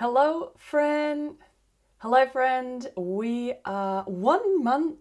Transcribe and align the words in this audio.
Hello, 0.00 0.52
friend. 0.56 1.34
Hello, 1.96 2.24
friend. 2.28 2.86
We 2.96 3.54
are 3.64 4.04
one 4.04 4.62
month. 4.62 4.98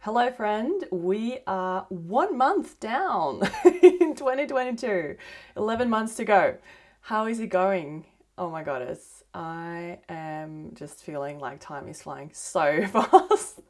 Hello, 0.00 0.30
friend. 0.30 0.84
We 0.92 1.38
are 1.46 1.86
one 1.88 2.36
month 2.36 2.78
down 2.78 3.40
in 3.64 4.14
2022. 4.14 5.16
11 5.56 5.88
months 5.88 6.14
to 6.16 6.26
go. 6.26 6.58
How 7.00 7.24
is 7.24 7.40
it 7.40 7.46
going? 7.46 8.04
Oh 8.36 8.50
my 8.50 8.62
goddess. 8.62 9.24
I 9.32 10.00
am 10.10 10.72
just 10.74 11.02
feeling 11.02 11.38
like 11.38 11.60
time 11.60 11.88
is 11.88 12.02
flying 12.02 12.28
so 12.34 12.86
fast. 12.92 13.60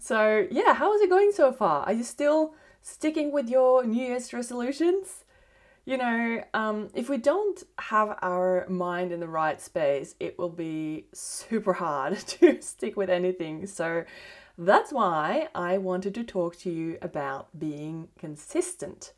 so, 0.00 0.46
yeah, 0.50 0.72
how 0.72 0.94
is 0.94 1.02
it 1.02 1.10
going 1.10 1.32
so 1.32 1.52
far? 1.52 1.84
Are 1.84 1.92
you 1.92 2.02
still 2.02 2.54
sticking 2.80 3.30
with 3.30 3.46
your 3.50 3.84
New 3.84 4.06
Year's 4.06 4.32
resolutions? 4.32 5.21
You 5.84 5.96
know, 5.96 6.44
um, 6.54 6.88
if 6.94 7.08
we 7.08 7.16
don't 7.16 7.62
have 7.78 8.16
our 8.22 8.66
mind 8.68 9.12
in 9.12 9.20
the 9.20 9.28
right 9.28 9.60
space, 9.60 10.14
it 10.20 10.38
will 10.38 10.48
be 10.48 11.06
super 11.12 11.72
hard 11.72 12.18
to 12.26 12.60
stick 12.62 12.96
with 12.96 13.10
anything. 13.10 13.66
So 13.66 14.04
that's 14.56 14.92
why 14.92 15.48
I 15.54 15.78
wanted 15.78 16.14
to 16.14 16.24
talk 16.24 16.56
to 16.58 16.70
you 16.70 16.98
about 17.02 17.58
being 17.58 18.08
consistent 18.18 19.12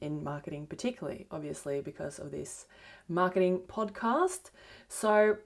in 0.00 0.22
marketing, 0.22 0.66
particularly, 0.66 1.26
obviously, 1.30 1.80
because 1.80 2.18
of 2.18 2.30
this 2.30 2.66
marketing 3.08 3.60
podcast. 3.68 4.50
So 4.88 5.38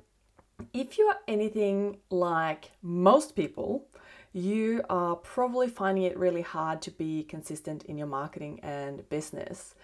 if 0.72 0.98
you 0.98 1.06
are 1.06 1.18
anything 1.28 1.98
like 2.10 2.72
most 2.82 3.36
people, 3.36 3.86
you 4.32 4.82
are 4.90 5.14
probably 5.16 5.68
finding 5.68 6.04
it 6.04 6.18
really 6.18 6.42
hard 6.42 6.82
to 6.82 6.90
be 6.90 7.22
consistent 7.24 7.84
in 7.84 7.96
your 7.96 8.08
marketing 8.08 8.58
and 8.62 9.08
business. 9.08 9.74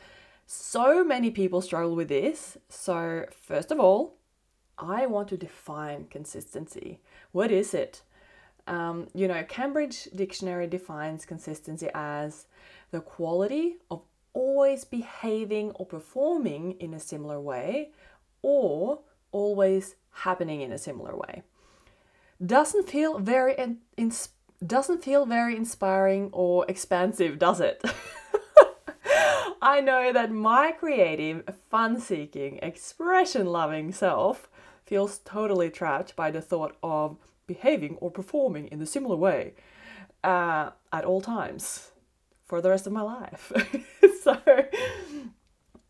So 0.52 1.04
many 1.04 1.30
people 1.30 1.60
struggle 1.60 1.94
with 1.94 2.08
this. 2.08 2.58
So, 2.68 3.26
first 3.30 3.70
of 3.70 3.78
all, 3.78 4.16
I 4.76 5.06
want 5.06 5.28
to 5.28 5.36
define 5.36 6.06
consistency. 6.10 6.98
What 7.30 7.52
is 7.52 7.72
it? 7.72 8.02
Um, 8.66 9.06
you 9.14 9.28
know, 9.28 9.44
Cambridge 9.44 10.08
Dictionary 10.12 10.66
defines 10.66 11.24
consistency 11.24 11.88
as 11.94 12.46
the 12.90 13.00
quality 13.00 13.76
of 13.92 14.02
always 14.32 14.84
behaving 14.84 15.70
or 15.76 15.86
performing 15.86 16.72
in 16.80 16.94
a 16.94 16.98
similar 16.98 17.40
way 17.40 17.92
or 18.42 19.02
always 19.30 19.94
happening 20.10 20.62
in 20.62 20.72
a 20.72 20.78
similar 20.78 21.14
way. 21.14 21.44
Doesn't 22.44 22.88
feel 22.88 23.20
very 23.20 23.54
in, 23.54 23.78
in, 23.96 24.12
doesn't 24.66 25.04
feel 25.04 25.26
very 25.26 25.54
inspiring 25.54 26.30
or 26.32 26.64
expansive, 26.68 27.38
does 27.38 27.60
it? 27.60 27.84
I 29.62 29.80
know 29.80 30.12
that 30.12 30.32
my 30.32 30.72
creative, 30.72 31.44
fun 31.70 32.00
seeking, 32.00 32.58
expression 32.62 33.46
loving 33.46 33.92
self 33.92 34.48
feels 34.86 35.18
totally 35.18 35.70
trapped 35.70 36.16
by 36.16 36.30
the 36.30 36.40
thought 36.40 36.76
of 36.82 37.18
behaving 37.46 37.96
or 38.00 38.10
performing 38.10 38.68
in 38.68 38.80
a 38.80 38.86
similar 38.86 39.16
way 39.16 39.54
uh, 40.24 40.70
at 40.92 41.04
all 41.04 41.20
times 41.20 41.90
for 42.46 42.60
the 42.60 42.70
rest 42.70 42.86
of 42.86 42.92
my 42.92 43.02
life. 43.02 43.52
so, 44.22 44.38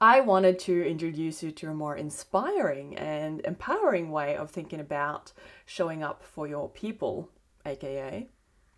I 0.01 0.21
wanted 0.21 0.59
to 0.61 0.83
introduce 0.83 1.43
you 1.43 1.51
to 1.53 1.71
a 1.71 1.75
more 1.75 1.95
inspiring 1.95 2.97
and 2.97 3.41
empowering 3.45 4.11
way 4.11 4.35
of 4.35 4.51
thinking 4.51 4.81
about 4.81 5.33
showing 5.67 6.03
up 6.03 6.25
for 6.25 6.49
your 6.49 6.71
people, 6.71 7.29
aka 7.67 8.27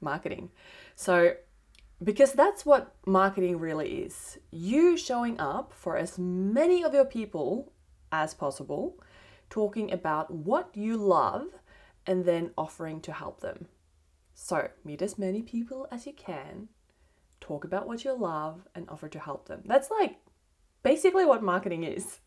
marketing. 0.00 0.50
So, 0.96 1.34
because 2.02 2.32
that's 2.32 2.64
what 2.66 2.94
marketing 3.06 3.58
really 3.58 4.02
is. 4.02 4.38
You 4.50 4.96
showing 4.96 5.38
up 5.38 5.72
for 5.74 5.96
as 5.96 6.18
many 6.18 6.82
of 6.82 6.94
your 6.94 7.04
people 7.04 7.72
as 8.10 8.34
possible, 8.34 8.98
talking 9.50 9.92
about 9.92 10.30
what 10.30 10.70
you 10.74 10.96
love, 10.96 11.46
and 12.06 12.24
then 12.24 12.50
offering 12.56 13.00
to 13.02 13.12
help 13.12 13.40
them. 13.40 13.66
So, 14.34 14.68
meet 14.84 15.02
as 15.02 15.18
many 15.18 15.42
people 15.42 15.86
as 15.90 16.06
you 16.06 16.12
can, 16.12 16.68
talk 17.40 17.64
about 17.64 17.86
what 17.86 18.04
you 18.04 18.12
love, 18.12 18.66
and 18.74 18.88
offer 18.88 19.08
to 19.08 19.18
help 19.18 19.46
them. 19.46 19.62
That's 19.64 19.90
like 19.90 20.16
basically 20.82 21.24
what 21.24 21.42
marketing 21.42 21.84
is. 21.84 22.18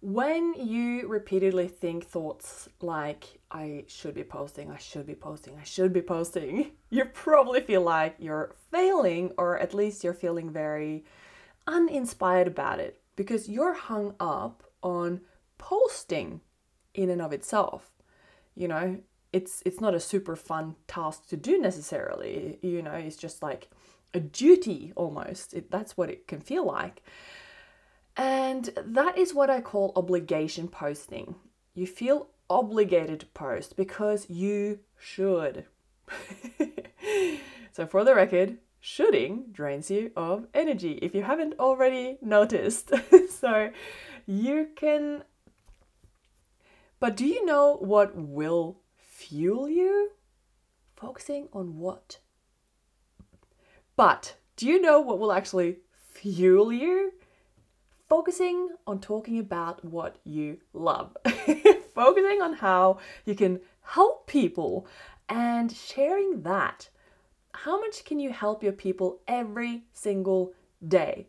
When 0.00 0.54
you 0.54 1.08
repeatedly 1.08 1.66
think 1.66 2.04
thoughts 2.04 2.68
like, 2.80 3.40
I 3.50 3.84
should 3.88 4.14
be 4.14 4.22
posting, 4.22 4.70
I 4.70 4.78
should 4.78 5.06
be 5.06 5.14
posting, 5.14 5.56
I 5.58 5.64
should 5.64 5.92
be 5.92 6.02
posting, 6.02 6.72
you 6.90 7.04
probably 7.06 7.60
feel 7.60 7.82
like 7.82 8.16
you're 8.18 8.54
failing, 8.70 9.32
or 9.36 9.58
at 9.58 9.74
least 9.74 10.04
you're 10.04 10.14
feeling 10.14 10.50
very 10.50 11.04
uninspired 11.66 12.46
about 12.46 12.78
it 12.78 13.00
because 13.16 13.48
you're 13.48 13.74
hung 13.74 14.14
up 14.20 14.62
on 14.82 15.20
posting 15.58 16.40
in 16.94 17.10
and 17.10 17.20
of 17.20 17.32
itself. 17.32 17.90
You 18.54 18.68
know, 18.68 18.98
it's 19.32 19.62
it's 19.66 19.80
not 19.80 19.94
a 19.94 20.00
super 20.00 20.36
fun 20.36 20.76
task 20.86 21.28
to 21.28 21.36
do 21.36 21.58
necessarily. 21.58 22.58
You 22.62 22.82
know, 22.82 22.92
it's 22.92 23.16
just 23.16 23.42
like 23.42 23.68
a 24.14 24.20
duty 24.20 24.92
almost. 24.96 25.54
It, 25.54 25.70
that's 25.70 25.96
what 25.96 26.10
it 26.10 26.26
can 26.26 26.40
feel 26.40 26.64
like. 26.64 27.02
And 28.18 28.70
that 28.84 29.16
is 29.16 29.32
what 29.32 29.48
I 29.48 29.60
call 29.60 29.92
obligation 29.94 30.66
posting. 30.66 31.36
You 31.74 31.86
feel 31.86 32.30
obligated 32.50 33.20
to 33.20 33.26
post 33.26 33.76
because 33.76 34.28
you 34.28 34.80
should. 34.98 35.66
so, 37.72 37.86
for 37.86 38.02
the 38.02 38.16
record, 38.16 38.58
shoulding 38.80 39.44
drains 39.52 39.88
you 39.88 40.10
of 40.16 40.48
energy 40.52 40.98
if 41.00 41.14
you 41.14 41.22
haven't 41.22 41.54
already 41.60 42.18
noticed. 42.20 42.90
so, 43.30 43.70
you 44.26 44.70
can. 44.74 45.22
But 46.98 47.16
do 47.16 47.24
you 47.24 47.46
know 47.46 47.76
what 47.76 48.16
will 48.16 48.80
fuel 48.96 49.68
you? 49.68 50.10
Focusing 50.96 51.48
on 51.52 51.78
what? 51.78 52.18
But 53.94 54.34
do 54.56 54.66
you 54.66 54.82
know 54.82 55.00
what 55.00 55.20
will 55.20 55.30
actually 55.30 55.76
fuel 56.12 56.72
you? 56.72 57.12
Focusing 58.08 58.70
on 58.86 59.00
talking 59.00 59.38
about 59.38 59.84
what 59.84 60.16
you 60.24 60.58
love, 60.72 61.16
focusing 61.94 62.40
on 62.42 62.54
how 62.54 62.98
you 63.24 63.34
can 63.34 63.60
help 63.82 64.26
people 64.26 64.86
and 65.28 65.70
sharing 65.70 66.42
that. 66.42 66.88
How 67.52 67.80
much 67.80 68.04
can 68.04 68.18
you 68.18 68.30
help 68.30 68.62
your 68.62 68.72
people 68.72 69.20
every 69.26 69.84
single 69.92 70.54
day? 70.86 71.28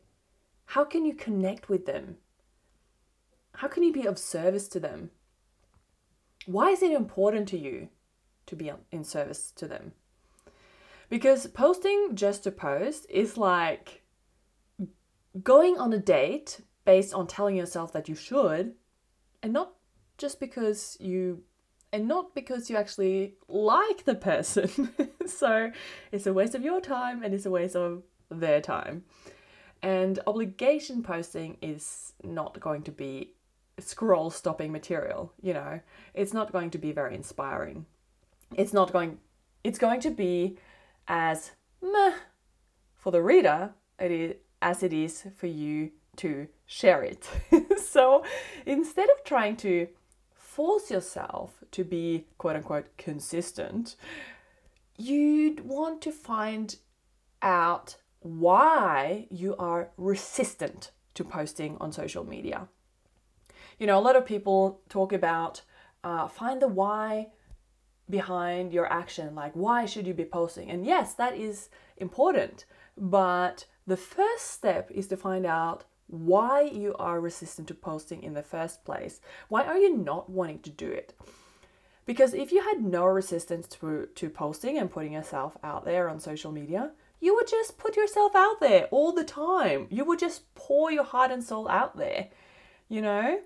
How 0.66 0.86
can 0.86 1.06
you 1.06 1.14
connect 1.14 1.70
with 1.70 1.86
them? 1.86 2.18
How 3.56 3.68
can 3.68 3.84
you 3.84 3.92
be 3.92 4.06
of 4.06 4.18
service 4.18 4.68
to 4.70 4.80
them? 4.80 5.10
Why 6.46 6.70
is 6.70 6.82
it 6.82 6.92
important 6.92 7.48
to 7.50 7.58
you 7.58 7.90
to 8.46 8.56
be 8.56 8.72
in 8.92 9.04
service 9.04 9.52
to 9.58 9.68
them? 9.68 9.94
Because 11.10 11.48
posting 11.48 12.12
just 12.16 12.44
to 12.44 12.52
post 12.52 13.06
is 13.10 13.38
like 13.38 14.04
going 15.44 15.78
on 15.78 15.92
a 15.94 16.00
date 16.00 16.62
based 16.90 17.14
on 17.14 17.28
telling 17.28 17.56
yourself 17.56 17.94
that 17.94 18.10
you 18.10 18.16
should 18.16 18.74
and 19.44 19.54
not 19.54 19.74
just 20.18 20.40
because 20.40 20.98
you 21.00 21.44
and 21.94 22.08
not 22.08 22.34
because 22.34 22.68
you 22.68 22.76
actually 22.76 23.36
like 23.48 24.06
the 24.06 24.16
person. 24.16 24.90
so 25.28 25.72
it's 26.12 26.26
a 26.26 26.34
waste 26.34 26.56
of 26.56 26.64
your 26.64 26.82
time 26.82 27.22
and 27.22 27.32
it's 27.32 27.46
a 27.46 27.52
waste 27.52 27.76
of 27.76 28.02
their 28.32 28.60
time. 28.60 29.04
And 29.84 30.18
obligation 30.26 31.04
posting 31.04 31.58
is 31.62 32.14
not 32.24 32.60
going 32.60 32.82
to 32.84 32.92
be 32.92 33.34
scroll 33.78 34.32
stopping 34.32 34.72
material, 34.72 35.32
you 35.44 35.54
know. 35.54 35.82
It's 36.16 36.34
not 36.34 36.52
going 36.52 36.72
to 36.72 36.80
be 36.80 36.92
very 36.92 37.14
inspiring. 37.14 37.86
It's 38.56 38.74
not 38.74 38.92
going 38.92 39.20
it's 39.64 39.78
going 39.78 40.02
to 40.02 40.10
be 40.10 40.58
as 41.08 41.52
meh 41.84 42.14
for 42.96 43.12
the 43.12 43.22
reader 43.22 43.76
it 44.00 44.12
is, 44.12 44.34
as 44.60 44.82
it 44.82 44.92
is 44.92 45.28
for 45.36 45.46
you 45.48 45.92
to 46.20 46.48
share 46.66 47.04
it. 47.04 47.30
so 47.78 48.24
instead 48.66 49.10
of 49.10 49.24
trying 49.24 49.58
to 49.58 49.88
force 50.34 50.92
yourself 50.92 51.64
to 51.72 51.84
be 51.84 52.26
quote 52.38 52.56
unquote 52.56 52.98
consistent, 52.98 53.96
you'd 54.98 55.62
want 55.62 56.02
to 56.02 56.12
find 56.12 56.76
out 57.42 57.96
why 58.20 59.28
you 59.30 59.56
are 59.58 59.92
resistant 59.98 60.92
to 61.14 61.24
posting 61.24 61.78
on 61.80 61.92
social 61.92 62.26
media. 62.26 62.68
You 63.78 63.88
know, 63.88 63.98
a 63.98 64.02
lot 64.02 64.18
of 64.18 64.26
people 64.26 64.82
talk 64.90 65.14
about 65.14 65.62
uh, 66.04 66.28
find 66.28 66.62
the 66.62 66.68
why 66.68 67.28
behind 68.10 68.74
your 68.74 68.92
action, 68.92 69.36
like 69.36 69.54
why 69.54 69.86
should 69.86 70.08
you 70.08 70.14
be 70.14 70.26
posting? 70.26 70.70
And 70.70 70.86
yes, 70.86 71.14
that 71.14 71.38
is 71.38 71.70
important, 71.98 72.66
but 72.98 73.66
the 73.88 73.98
first 73.98 74.52
step 74.52 74.92
is 74.92 75.08
to 75.08 75.18
find 75.18 75.46
out 75.46 75.86
why 76.10 76.62
you 76.62 76.96
are 76.98 77.22
resistant 77.22 77.68
to 77.68 77.74
posting 77.74 78.24
in 78.24 78.34
the 78.34 78.44
first 78.44 78.84
place. 78.84 79.22
Why 79.48 79.64
are 79.64 79.78
you 79.78 79.96
not 79.96 80.30
wanting 80.30 80.60
to 80.60 80.70
do 80.70 80.90
it? 80.92 81.14
Because 82.06 82.34
if 82.34 82.52
you 82.52 82.64
had 82.64 82.84
no 82.84 83.06
resistance 83.06 83.68
to, 83.68 84.08
to 84.16 84.30
posting 84.30 84.78
and 84.78 84.90
putting 84.90 85.14
yourself 85.14 85.56
out 85.64 85.86
there 85.86 86.10
on 86.10 86.20
social 86.20 86.52
media, 86.52 86.92
you 87.20 87.36
would 87.36 87.48
just 87.48 87.78
put 87.78 87.96
yourself 87.96 88.36
out 88.36 88.60
there 88.60 88.86
all 88.92 89.12
the 89.12 89.24
time. 89.24 89.88
You 89.92 90.06
would 90.06 90.20
just 90.20 90.54
pour 90.56 90.92
your 90.92 91.04
heart 91.04 91.32
and 91.32 91.44
soul 91.44 91.70
out 91.70 91.98
there. 91.98 92.30
you 92.88 93.02
know? 93.02 93.40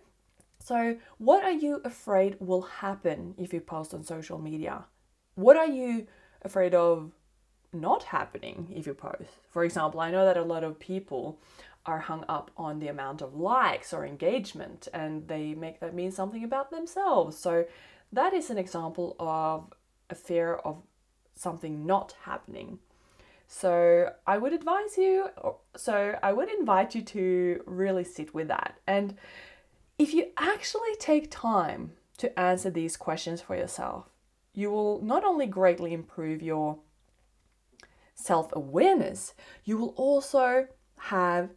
So, 0.60 0.98
what 1.18 1.44
are 1.44 1.52
you 1.52 1.82
afraid 1.84 2.38
will 2.40 2.62
happen 2.62 3.36
if 3.38 3.54
you 3.54 3.60
post 3.60 3.94
on 3.94 4.04
social 4.06 4.40
media? 4.40 4.86
What 5.36 5.58
are 5.58 5.68
you 5.68 6.08
afraid 6.42 6.74
of 6.74 7.12
not 7.74 8.04
happening 8.04 8.72
if 8.74 8.88
you 8.88 8.94
post? 8.94 9.30
For 9.50 9.66
example, 9.66 10.00
I 10.00 10.12
know 10.12 10.24
that 10.24 10.38
a 10.38 10.44
lot 10.44 10.64
of 10.64 10.80
people 10.80 11.38
are 11.86 12.00
hung 12.00 12.24
up 12.30 12.52
on 12.56 12.80
the 12.80 12.88
amount 12.88 13.22
of 13.22 13.36
likes 13.36 13.94
or 13.94 14.06
engagement 14.06 14.88
and 14.94 15.28
they 15.28 15.54
make 15.54 15.80
that 15.80 15.94
mean 15.94 16.12
something 16.12 16.44
about 16.44 16.72
themselves. 16.72 17.38
So, 17.38 17.66
that 18.12 18.34
is 18.34 18.50
an 18.50 18.58
example 18.58 19.16
of 19.20 19.74
a 20.10 20.16
fear 20.16 20.54
of 20.54 20.78
something 21.36 21.86
not 21.86 22.16
happening. 22.24 22.80
So, 23.48 24.12
I 24.26 24.38
would 24.38 24.54
advise 24.54 24.98
you, 24.98 25.30
so 25.76 26.18
I 26.24 26.32
would 26.32 26.50
invite 26.50 26.96
you 26.96 27.02
to 27.02 27.64
really 27.66 28.04
sit 28.04 28.34
with 28.34 28.48
that. 28.48 28.80
And 28.88 29.18
if 29.98 30.14
you 30.14 30.32
actually 30.38 30.96
take 31.00 31.30
time 31.30 31.92
to 32.18 32.40
answer 32.40 32.70
these 32.70 32.98
questions 32.98 33.42
for 33.42 33.56
yourself, 33.56 34.10
you 34.54 34.70
will 34.72 35.02
not 35.02 35.24
only 35.24 35.48
greatly 35.48 35.94
improve 35.94 36.42
your 36.42 36.80
self 38.16 38.50
awareness, 38.54 39.34
you 39.66 39.78
will 39.78 39.94
also 39.98 40.68
have 40.98 41.50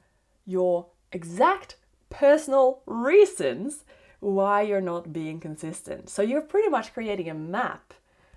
your 0.47 0.87
exact 1.13 1.77
personal 2.09 2.83
reasons 2.87 3.85
why 4.21 4.63
you're 4.63 4.81
not 4.81 5.13
being 5.13 5.41
consistent. 5.41 6.09
So 6.09 6.23
you're 6.23 6.41
pretty 6.41 6.69
much 6.69 6.95
creating 6.95 7.29
a 7.29 7.35
map 7.35 7.93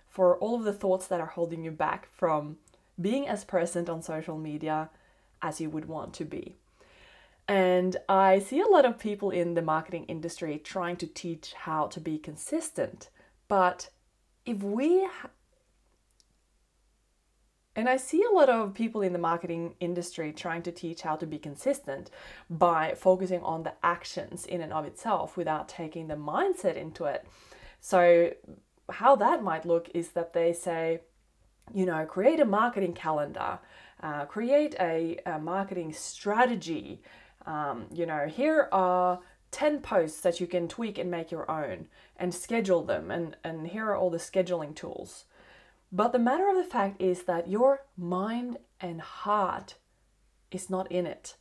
for 0.09 0.37
all 0.37 0.55
of 0.55 0.63
the 0.63 0.73
thoughts 0.73 1.07
that 1.07 1.21
are 1.21 1.27
holding 1.27 1.63
you 1.63 1.71
back 1.71 2.09
from 2.11 2.57
being 2.99 3.27
as 3.27 3.45
present 3.45 3.89
on 3.89 4.01
social 4.01 4.37
media 4.37 4.89
as 5.41 5.61
you 5.61 5.69
would 5.69 5.85
want 5.85 6.13
to 6.15 6.25
be. 6.25 6.55
And 7.47 7.97
I 8.07 8.39
see 8.39 8.59
a 8.59 8.67
lot 8.67 8.85
of 8.85 8.99
people 8.99 9.31
in 9.31 9.53
the 9.53 9.61
marketing 9.61 10.05
industry 10.05 10.59
trying 10.63 10.97
to 10.97 11.07
teach 11.07 11.53
how 11.53 11.87
to 11.87 11.99
be 11.99 12.19
consistent. 12.19 13.09
But 13.47 13.89
if 14.45 14.61
we, 14.61 15.07
and 17.75 17.87
I 17.87 17.97
see 17.97 18.23
a 18.23 18.33
lot 18.33 18.49
of 18.49 18.73
people 18.73 19.01
in 19.01 19.13
the 19.13 19.19
marketing 19.19 19.75
industry 19.79 20.33
trying 20.33 20.63
to 20.63 20.71
teach 20.71 21.01
how 21.01 21.15
to 21.15 21.25
be 21.25 21.37
consistent 21.37 22.09
by 22.49 22.93
focusing 22.95 23.41
on 23.41 23.63
the 23.63 23.73
actions 23.83 24.45
in 24.45 24.61
and 24.61 24.73
of 24.73 24.85
itself 24.85 25.37
without 25.37 25.69
taking 25.69 26.07
the 26.07 26.15
mindset 26.15 26.75
into 26.75 27.05
it. 27.05 27.25
So, 27.79 28.33
how 28.89 29.15
that 29.17 29.43
might 29.43 29.65
look 29.65 29.89
is 29.93 30.09
that 30.09 30.33
they 30.33 30.51
say, 30.51 31.01
you 31.73 31.85
know, 31.85 32.05
create 32.05 32.39
a 32.39 32.45
marketing 32.45 32.93
calendar, 32.93 33.59
uh, 34.01 34.25
create 34.25 34.75
a, 34.79 35.19
a 35.25 35.37
marketing 35.37 35.93
strategy, 35.93 37.01
um, 37.45 37.85
you 37.93 38.05
know, 38.05 38.27
here 38.27 38.67
are 38.71 39.19
10 39.51 39.81
posts 39.81 40.21
that 40.21 40.39
you 40.39 40.47
can 40.47 40.67
tweak 40.67 40.97
and 40.97 41.09
make 41.09 41.31
your 41.31 41.49
own 41.49 41.87
and 42.17 42.33
schedule 42.33 42.83
them, 42.83 43.11
and, 43.11 43.37
and 43.43 43.67
here 43.67 43.85
are 43.87 43.95
all 43.95 44.09
the 44.09 44.17
scheduling 44.17 44.75
tools. 44.75 45.25
But 45.91 46.11
the 46.11 46.19
matter 46.19 46.47
of 46.49 46.55
the 46.55 46.63
fact 46.63 47.01
is 47.01 47.23
that 47.23 47.47
your 47.47 47.81
mind 47.97 48.57
and 48.79 49.01
heart 49.01 49.75
is 50.51 50.69
not 50.69 50.91
in 50.91 51.05
it. 51.05 51.35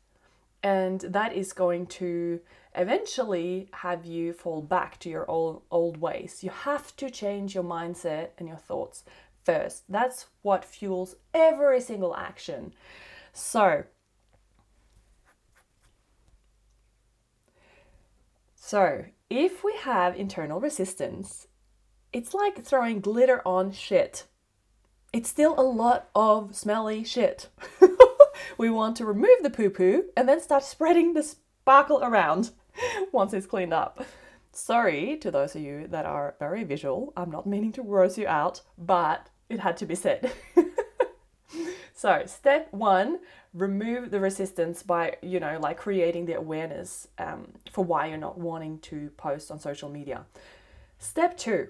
And 0.63 1.01
that 1.03 1.35
is 1.35 1.53
going 1.53 1.87
to 1.87 2.41
eventually 2.75 3.69
have 3.73 4.05
you 4.05 4.33
fall 4.33 4.63
back 4.63 4.99
to 5.01 5.09
your 5.09 5.31
old, 5.31 5.63
old 5.71 5.99
ways. 5.99 6.43
You 6.43 6.51
have 6.51 6.97
to 6.97 7.11
change 7.11 7.55
your 7.55 7.65
mindset 7.65 8.31
and 8.39 8.49
your 8.49 8.57
thoughts 8.57 9.05
first. 9.45 9.85
That's 9.89 10.27
what 10.43 10.65
fuels 10.65 11.15
every 11.33 11.81
single 11.81 12.17
action. 12.17 12.73
So, 13.33 13.85
So, 18.71 19.07
if 19.31 19.65
we 19.65 19.75
have 19.77 20.15
internal 20.15 20.61
resistance, 20.61 21.47
it's 22.13 22.35
like 22.35 22.63
throwing 22.63 23.01
glitter 23.01 23.41
on 23.47 23.73
shit. 23.73 24.27
It's 25.13 25.31
still 25.31 25.55
a 25.59 25.63
lot 25.63 26.09
of 26.15 26.55
smelly 26.55 27.03
shit. 27.03 27.49
we 28.59 28.69
want 28.69 28.97
to 28.97 29.07
remove 29.07 29.39
the 29.43 29.51
poo 29.51 29.71
poo 29.71 30.05
and 30.17 30.29
then 30.29 30.41
start 30.41 30.63
spreading 30.63 31.15
the 31.15 31.23
sparkle 31.23 32.01
around 32.03 32.51
once 33.13 33.33
it's 33.33 33.47
cleaned 33.47 33.73
up. 33.73 34.05
Sorry 34.53 35.17
to 35.19 35.31
those 35.31 35.55
of 35.55 35.63
you 35.63 35.87
that 35.89 36.05
are 36.05 36.35
very 36.39 36.65
visual, 36.65 37.13
I'm 37.17 37.31
not 37.31 37.47
meaning 37.47 37.73
to 37.73 37.85
gross 37.85 38.19
you 38.19 38.27
out, 38.27 38.63
but 38.77 39.31
it 39.49 39.61
had 39.61 39.77
to 39.79 39.87
be 39.87 39.95
said. 39.95 40.33
so, 41.95 42.25
step 42.27 42.69
one 42.73 43.21
remove 43.55 44.11
the 44.11 44.21
resistance 44.21 44.83
by 44.83 45.17
you 45.23 45.41
know 45.41 45.59
like 45.61 45.79
creating 45.79 46.27
the 46.27 46.35
awareness 46.35 47.09
um, 47.19 47.49
for 47.73 47.83
why 47.83 48.07
you're 48.07 48.19
not 48.19 48.39
wanting 48.39 48.79
to 48.79 49.11
post 49.17 49.51
on 49.51 49.59
social 49.59 49.89
media 49.89 50.25
step 50.99 51.37
two 51.37 51.67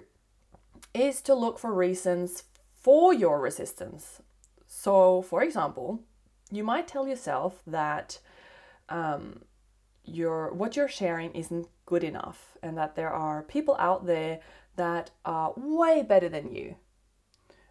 is 0.93 1.21
to 1.21 1.33
look 1.33 1.57
for 1.57 1.73
reasons 1.73 2.43
for 2.79 3.13
your 3.13 3.39
resistance 3.39 4.21
so 4.65 5.21
for 5.21 5.43
example 5.43 6.01
you 6.51 6.63
might 6.63 6.87
tell 6.87 7.07
yourself 7.07 7.61
that 7.67 8.19
um, 8.89 9.41
your 10.03 10.51
what 10.53 10.75
you're 10.75 10.87
sharing 10.87 11.31
isn't 11.33 11.67
good 11.85 12.03
enough 12.03 12.57
and 12.63 12.77
that 12.77 12.95
there 12.95 13.11
are 13.11 13.43
people 13.43 13.75
out 13.79 14.05
there 14.05 14.39
that 14.75 15.11
are 15.25 15.53
way 15.55 16.01
better 16.01 16.29
than 16.29 16.53
you 16.53 16.75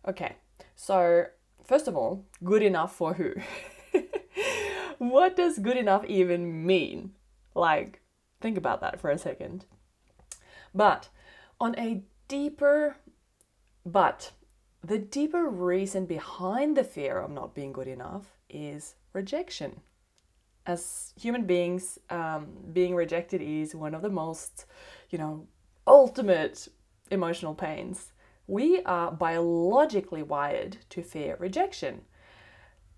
okay 0.06 0.36
so 0.74 1.26
first 1.64 1.88
of 1.88 1.96
all 1.96 2.24
good 2.44 2.62
enough 2.62 2.94
for 2.94 3.14
who 3.14 3.32
what 4.98 5.36
does 5.36 5.58
good 5.58 5.76
enough 5.76 6.04
even 6.06 6.66
mean? 6.66 7.12
Like, 7.54 8.00
think 8.40 8.58
about 8.58 8.80
that 8.80 9.00
for 9.00 9.10
a 9.10 9.18
second. 9.18 9.64
But 10.74 11.08
on 11.60 11.78
a 11.78 12.02
deeper, 12.26 12.96
but 13.86 14.32
the 14.82 14.98
deeper 14.98 15.48
reason 15.48 16.06
behind 16.06 16.76
the 16.76 16.84
fear 16.84 17.18
of 17.18 17.30
not 17.30 17.54
being 17.54 17.72
good 17.72 17.88
enough 17.88 18.36
is 18.48 18.94
rejection. 19.12 19.80
As 20.66 21.12
human 21.20 21.44
beings, 21.44 21.98
um, 22.10 22.48
being 22.72 22.94
rejected 22.94 23.40
is 23.42 23.74
one 23.74 23.94
of 23.94 24.02
the 24.02 24.10
most, 24.10 24.66
you 25.10 25.18
know, 25.18 25.46
ultimate 25.86 26.68
emotional 27.10 27.54
pains. 27.54 28.12
We 28.46 28.82
are 28.84 29.10
biologically 29.10 30.22
wired 30.22 30.78
to 30.90 31.02
fear 31.02 31.36
rejection 31.38 32.02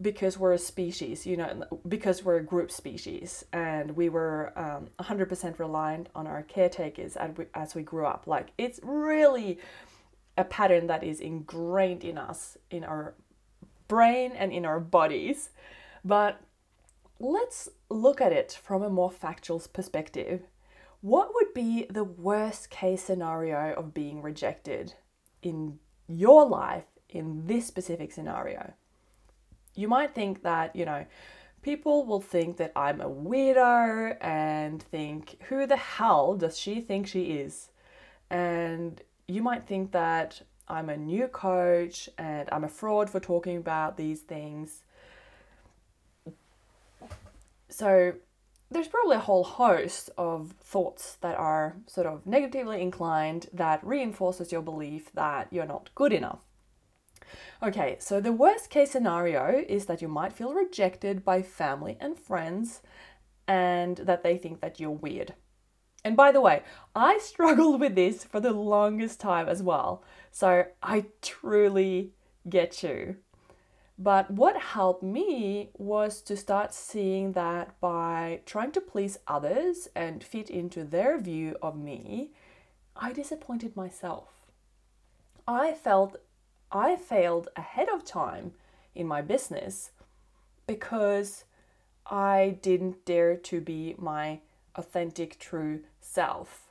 because 0.00 0.38
we're 0.38 0.54
a 0.54 0.58
species, 0.58 1.26
you 1.26 1.36
know, 1.36 1.64
because 1.86 2.24
we're 2.24 2.38
a 2.38 2.42
group 2.42 2.70
species, 2.70 3.44
and 3.52 3.90
we 3.96 4.08
were 4.08 4.52
um, 4.56 4.88
100% 4.98 5.58
reliant 5.58 6.08
on 6.14 6.26
our 6.26 6.42
caretakers 6.42 7.16
as 7.16 7.36
we, 7.36 7.44
as 7.54 7.74
we 7.74 7.82
grew 7.82 8.06
up. 8.06 8.26
Like, 8.26 8.48
it's 8.56 8.80
really 8.82 9.58
a 10.36 10.44
pattern 10.44 10.86
that 10.86 11.04
is 11.04 11.20
ingrained 11.20 12.04
in 12.04 12.18
us, 12.18 12.56
in 12.70 12.84
our 12.84 13.14
brain 13.88 14.32
and 14.32 14.52
in 14.52 14.64
our 14.64 14.80
bodies. 14.80 15.50
But 16.04 16.40
let's 17.18 17.68
look 17.88 18.20
at 18.20 18.32
it 18.32 18.58
from 18.62 18.82
a 18.82 18.90
more 18.90 19.10
factual 19.10 19.60
perspective. 19.72 20.42
What 21.00 21.34
would 21.34 21.54
be 21.54 21.86
the 21.90 22.04
worst 22.04 22.70
case 22.70 23.02
scenario 23.02 23.74
of 23.74 23.94
being 23.94 24.22
rejected 24.22 24.94
in 25.42 25.78
your 26.06 26.46
life 26.46 26.84
in 27.08 27.46
this 27.46 27.66
specific 27.66 28.12
scenario? 28.12 28.74
you 29.74 29.88
might 29.88 30.14
think 30.14 30.42
that, 30.42 30.74
you 30.74 30.84
know, 30.84 31.06
people 31.62 32.04
will 32.04 32.20
think 32.20 32.56
that 32.58 32.72
I'm 32.76 33.00
a 33.00 33.08
weirdo 33.08 34.16
and 34.20 34.82
think, 34.82 35.42
who 35.48 35.66
the 35.66 35.76
hell 35.76 36.36
does 36.36 36.58
she 36.58 36.80
think 36.80 37.06
she 37.06 37.24
is? 37.32 37.70
And 38.28 39.00
you 39.30 39.42
might 39.42 39.64
think 39.64 39.92
that 39.92 40.42
I'm 40.68 40.88
a 40.88 40.96
new 40.96 41.28
coach 41.28 42.08
and 42.18 42.48
I'm 42.52 42.64
a 42.64 42.68
fraud 42.68 43.10
for 43.10 43.20
talking 43.20 43.56
about 43.56 43.96
these 43.96 44.20
things. 44.20 44.82
So, 47.68 48.14
there's 48.72 48.88
probably 48.88 49.16
a 49.16 49.20
whole 49.20 49.42
host 49.42 50.10
of 50.16 50.54
thoughts 50.60 51.16
that 51.22 51.36
are 51.36 51.76
sort 51.86 52.06
of 52.06 52.24
negatively 52.24 52.80
inclined 52.80 53.48
that 53.52 53.84
reinforces 53.84 54.52
your 54.52 54.62
belief 54.62 55.12
that 55.14 55.48
you're 55.50 55.66
not 55.66 55.90
good 55.96 56.12
enough. 56.12 56.38
Okay, 57.62 57.96
so 57.98 58.20
the 58.20 58.32
worst 58.32 58.70
case 58.70 58.92
scenario 58.92 59.64
is 59.68 59.86
that 59.86 60.00
you 60.00 60.08
might 60.08 60.32
feel 60.32 60.54
rejected 60.54 61.24
by 61.24 61.42
family 61.42 61.96
and 62.00 62.18
friends 62.18 62.80
and 63.46 63.96
that 63.98 64.22
they 64.22 64.38
think 64.38 64.60
that 64.60 64.78
you're 64.78 64.90
weird. 64.90 65.34
And 66.04 66.16
by 66.16 66.32
the 66.32 66.40
way, 66.40 66.62
I 66.94 67.18
struggled 67.22 67.80
with 67.80 67.94
this 67.94 68.24
for 68.24 68.40
the 68.40 68.52
longest 68.52 69.20
time 69.20 69.48
as 69.48 69.62
well. 69.62 70.02
So 70.30 70.66
I 70.82 71.06
truly 71.22 72.12
get 72.48 72.82
you. 72.82 73.16
But 73.98 74.30
what 74.30 74.56
helped 74.56 75.02
me 75.02 75.68
was 75.76 76.22
to 76.22 76.34
start 76.34 76.72
seeing 76.72 77.32
that 77.32 77.78
by 77.80 78.40
trying 78.46 78.72
to 78.72 78.80
please 78.80 79.18
others 79.28 79.88
and 79.94 80.24
fit 80.24 80.48
into 80.48 80.84
their 80.84 81.18
view 81.20 81.56
of 81.60 81.76
me, 81.76 82.30
I 82.96 83.12
disappointed 83.12 83.76
myself. 83.76 84.28
I 85.46 85.72
felt 85.74 86.16
I 86.72 86.96
failed 86.96 87.48
ahead 87.56 87.88
of 87.90 88.04
time 88.04 88.52
in 88.94 89.06
my 89.06 89.20
business 89.20 89.90
because 90.66 91.44
I 92.06 92.58
didn't 92.62 93.04
dare 93.04 93.36
to 93.36 93.60
be 93.60 93.96
my 93.98 94.40
authentic, 94.76 95.38
true 95.38 95.80
self 96.10 96.68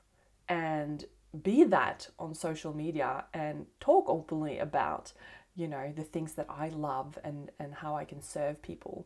and 0.48 1.05
be 1.43 1.63
that 1.63 2.10
on 2.17 2.34
social 2.34 2.74
media 2.75 3.25
and 3.34 3.67
talk 3.79 4.05
openly 4.08 4.58
about, 4.58 5.13
you 5.55 5.67
know, 5.67 5.93
the 5.96 6.03
things 6.03 6.34
that 6.34 6.48
I 6.50 6.69
love 6.69 7.17
and, 7.24 7.51
and 7.60 7.75
how 7.75 7.96
I 7.96 8.05
can 8.05 8.22
serve 8.22 8.62
people. 8.62 9.05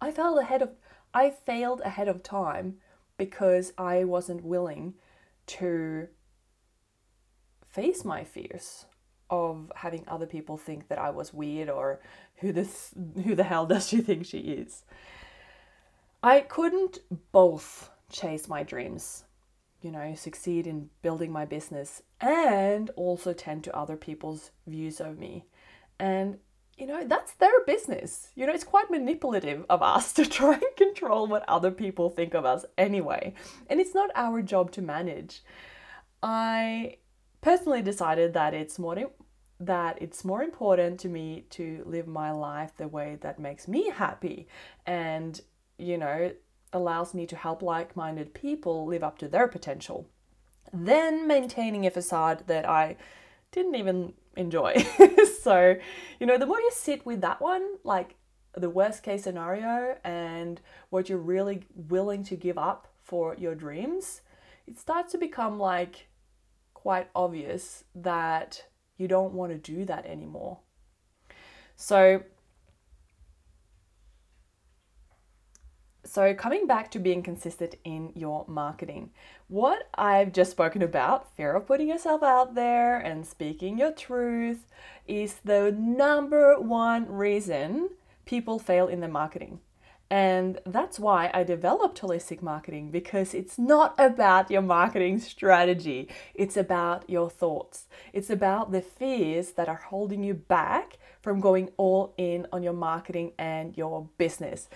I 0.00 0.10
failed 0.10 0.38
ahead 0.38 0.62
of 0.62 0.70
I 1.14 1.30
failed 1.30 1.80
ahead 1.82 2.08
of 2.08 2.22
time 2.22 2.76
because 3.16 3.72
I 3.78 4.04
wasn't 4.04 4.44
willing 4.44 4.94
to 5.46 6.08
face 7.68 8.04
my 8.04 8.24
fears 8.24 8.86
of 9.30 9.72
having 9.76 10.04
other 10.06 10.26
people 10.26 10.56
think 10.56 10.88
that 10.88 10.98
I 10.98 11.10
was 11.10 11.32
weird 11.32 11.70
or 11.70 12.00
who 12.36 12.52
this 12.52 12.94
who 13.24 13.34
the 13.34 13.44
hell 13.44 13.66
does 13.66 13.88
she 13.88 14.00
think 14.00 14.26
she 14.26 14.38
is. 14.38 14.84
I 16.22 16.40
couldn't 16.40 16.98
both 17.32 17.90
chase 18.10 18.48
my 18.48 18.62
dreams, 18.62 19.24
you 19.86 19.92
know, 19.92 20.16
succeed 20.16 20.66
in 20.66 20.90
building 21.00 21.30
my 21.30 21.44
business 21.44 22.02
and 22.20 22.90
also 22.96 23.32
tend 23.32 23.62
to 23.62 23.76
other 23.76 23.96
people's 23.96 24.50
views 24.66 25.00
of 25.00 25.16
me. 25.16 25.46
And 26.00 26.38
you 26.76 26.88
know, 26.88 27.04
that's 27.06 27.34
their 27.34 27.64
business. 27.66 28.30
You 28.34 28.46
know, 28.46 28.52
it's 28.52 28.64
quite 28.64 28.90
manipulative 28.90 29.64
of 29.70 29.82
us 29.82 30.12
to 30.14 30.26
try 30.26 30.54
and 30.54 30.76
control 30.76 31.28
what 31.28 31.48
other 31.48 31.70
people 31.70 32.10
think 32.10 32.34
of 32.34 32.44
us 32.44 32.64
anyway. 32.76 33.32
And 33.70 33.80
it's 33.80 33.94
not 33.94 34.10
our 34.16 34.42
job 34.42 34.72
to 34.72 34.82
manage. 34.82 35.44
I 36.20 36.96
personally 37.40 37.80
decided 37.80 38.34
that 38.34 38.54
it's 38.54 38.80
more 38.80 38.96
that 39.60 40.02
it's 40.02 40.24
more 40.24 40.42
important 40.42 40.98
to 41.00 41.08
me 41.08 41.44
to 41.50 41.84
live 41.86 42.08
my 42.08 42.32
life 42.32 42.72
the 42.76 42.88
way 42.88 43.18
that 43.20 43.38
makes 43.38 43.68
me 43.68 43.88
happy 43.88 44.48
and 44.84 45.40
you 45.78 45.96
know 45.96 46.30
allows 46.72 47.14
me 47.14 47.26
to 47.26 47.36
help 47.36 47.62
like-minded 47.62 48.34
people 48.34 48.86
live 48.86 49.02
up 49.02 49.18
to 49.18 49.28
their 49.28 49.48
potential 49.48 50.08
then 50.72 51.26
maintaining 51.26 51.86
a 51.86 51.90
facade 51.90 52.44
that 52.46 52.68
I 52.68 52.96
didn't 53.52 53.76
even 53.76 54.14
enjoy. 54.36 54.74
so, 55.42 55.76
you 56.20 56.26
know, 56.26 56.38
the 56.38 56.46
more 56.46 56.60
you 56.60 56.70
sit 56.72 57.06
with 57.06 57.20
that 57.22 57.40
one, 57.40 57.66
like 57.84 58.16
the 58.54 58.70
worst 58.70 59.02
case 59.02 59.24
scenario 59.24 59.96
and 60.04 60.60
what 60.90 61.08
you're 61.08 61.18
really 61.18 61.64
willing 61.74 62.24
to 62.24 62.36
give 62.36 62.58
up 62.58 62.88
for 63.02 63.34
your 63.36 63.54
dreams, 63.54 64.22
it 64.66 64.78
starts 64.78 65.12
to 65.12 65.18
become 65.18 65.58
like 65.58 66.08
quite 66.74 67.08
obvious 67.14 67.84
that 67.94 68.64
you 68.96 69.08
don't 69.08 69.32
want 69.32 69.52
to 69.52 69.58
do 69.58 69.84
that 69.84 70.06
anymore. 70.06 70.58
So, 71.76 72.22
So, 76.16 76.32
coming 76.32 76.66
back 76.66 76.90
to 76.92 76.98
being 76.98 77.22
consistent 77.22 77.74
in 77.84 78.10
your 78.14 78.46
marketing, 78.48 79.10
what 79.48 79.90
I've 79.96 80.32
just 80.32 80.50
spoken 80.50 80.80
about, 80.80 81.36
fear 81.36 81.52
of 81.52 81.66
putting 81.66 81.88
yourself 81.88 82.22
out 82.22 82.54
there 82.54 82.96
and 82.96 83.26
speaking 83.26 83.76
your 83.76 83.92
truth, 83.92 84.66
is 85.06 85.34
the 85.44 85.76
number 85.78 86.58
one 86.58 87.06
reason 87.06 87.90
people 88.24 88.58
fail 88.58 88.88
in 88.88 89.00
their 89.00 89.10
marketing. 89.10 89.60
And 90.08 90.58
that's 90.64 90.98
why 90.98 91.30
I 91.34 91.42
developed 91.42 92.00
holistic 92.00 92.40
marketing 92.40 92.90
because 92.90 93.34
it's 93.34 93.58
not 93.58 93.94
about 93.98 94.50
your 94.50 94.62
marketing 94.62 95.18
strategy. 95.18 96.08
It's 96.34 96.56
about 96.56 97.10
your 97.10 97.28
thoughts. 97.28 97.88
It's 98.14 98.30
about 98.30 98.72
the 98.72 98.80
fears 98.80 99.50
that 99.52 99.68
are 99.68 99.82
holding 99.90 100.24
you 100.24 100.32
back 100.32 100.96
from 101.20 101.40
going 101.40 101.70
all 101.76 102.14
in 102.16 102.46
on 102.52 102.62
your 102.62 102.72
marketing 102.72 103.32
and 103.36 103.76
your 103.76 104.08
business. 104.16 104.68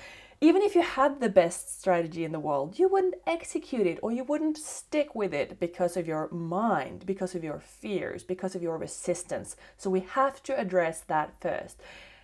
Even 0.43 0.63
if 0.63 0.75
you 0.75 0.81
had 0.81 1.21
the 1.21 1.29
best 1.29 1.79
strategy 1.79 2.25
in 2.25 2.33
the 2.33 2.41
world, 2.41 2.79
you 2.79 2.89
wouldn't 2.89 3.17
execute 3.27 3.87
it 3.87 3.99
or 4.03 4.11
you 4.11 4.25
wouldn't 4.25 4.57
stick 4.57 5.15
with 5.15 5.35
it 5.35 5.61
because 5.61 5.99
of 5.99 6.09
your 6.09 6.31
mind, 6.31 7.05
because 7.05 7.35
of 7.35 7.45
your 7.45 7.61
fears, 7.61 8.23
because 8.23 8.55
of 8.55 8.63
your 8.63 8.79
resistance. 8.79 9.55
So 9.77 9.91
we 9.91 10.01
have 10.01 10.43
to 10.45 10.59
address 10.59 11.01
that 11.01 11.39
first. 11.43 11.79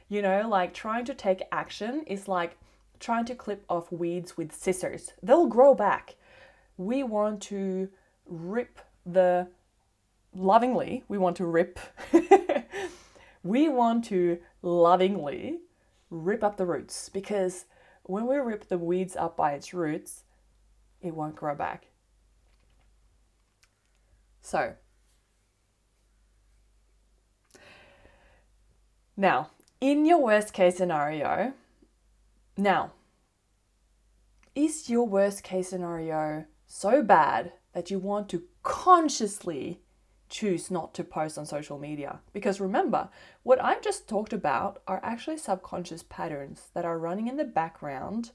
You 0.09 0.23
know, 0.23 0.49
like 0.49 0.73
trying 0.73 1.05
to 1.07 1.15
take 1.15 1.43
action 1.53 2.05
is 2.07 2.27
like 2.27 2.57
trying 3.01 3.27
to 3.27 3.35
clip 3.35 3.67
off 3.69 3.93
weeds 3.93 4.35
with 4.35 4.55
scissors. 4.55 5.13
They'll 5.23 5.47
grow 5.47 5.75
back. 5.75 6.15
We 6.79 7.03
want 7.03 7.43
to 7.43 7.91
rip 8.25 8.79
the 9.05 9.49
lovingly, 10.35 11.05
we 11.07 11.19
want 11.19 11.37
to 11.37 11.45
rip. 11.45 11.79
we 13.43 13.69
want 13.69 14.07
to 14.07 14.39
lovingly 14.63 15.59
rip 16.09 16.43
up 16.43 16.57
the 16.57 16.65
roots 16.65 17.11
because 17.11 17.67
when 18.07 18.27
we 18.27 18.37
rip 18.37 18.69
the 18.69 18.79
weeds 18.79 19.17
up 19.17 19.37
by 19.37 19.53
its 19.53 19.75
roots, 19.75 20.25
it 21.01 21.15
won't 21.15 21.37
grow 21.37 21.55
back. 21.55 21.87
So, 24.43 24.75
now, 29.17 29.51
in 29.81 30.05
your 30.05 30.23
worst 30.23 30.53
case 30.53 30.77
scenario, 30.77 31.53
now, 32.57 32.93
is 34.55 34.89
your 34.89 35.07
worst 35.07 35.43
case 35.43 35.69
scenario 35.69 36.47
so 36.67 37.03
bad 37.03 37.53
that 37.73 37.91
you 37.91 37.99
want 37.99 38.29
to 38.31 38.45
consciously 38.63 39.81
choose 40.29 40.71
not 40.71 40.95
to 40.95 41.05
post 41.05 41.39
on 41.39 41.47
social 41.47 41.79
media? 41.79 42.21
Because 42.33 42.61
remember, 42.61 43.09
what 43.43 43.63
I've 43.63 43.83
just 43.83 44.09
talked 44.09 44.33
about 44.33 44.83
are 44.87 45.01
actually 45.03 45.39
subconscious 45.39 46.03
patterns 46.03 46.69
that 46.75 46.85
are 46.85 46.99
running 46.99 47.29
in 47.29 47.37
the 47.37 47.45
background, 47.45 48.33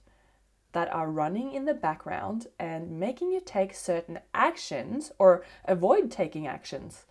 that 0.71 0.93
are 0.93 1.09
running 1.09 1.53
in 1.53 1.65
the 1.65 1.73
background 1.73 2.47
and 2.59 2.99
making 2.99 3.31
you 3.31 3.41
take 3.43 3.73
certain 3.73 4.19
actions 4.33 5.11
or 5.19 5.43
avoid 5.65 6.09
taking 6.11 6.47
actions. 6.47 7.05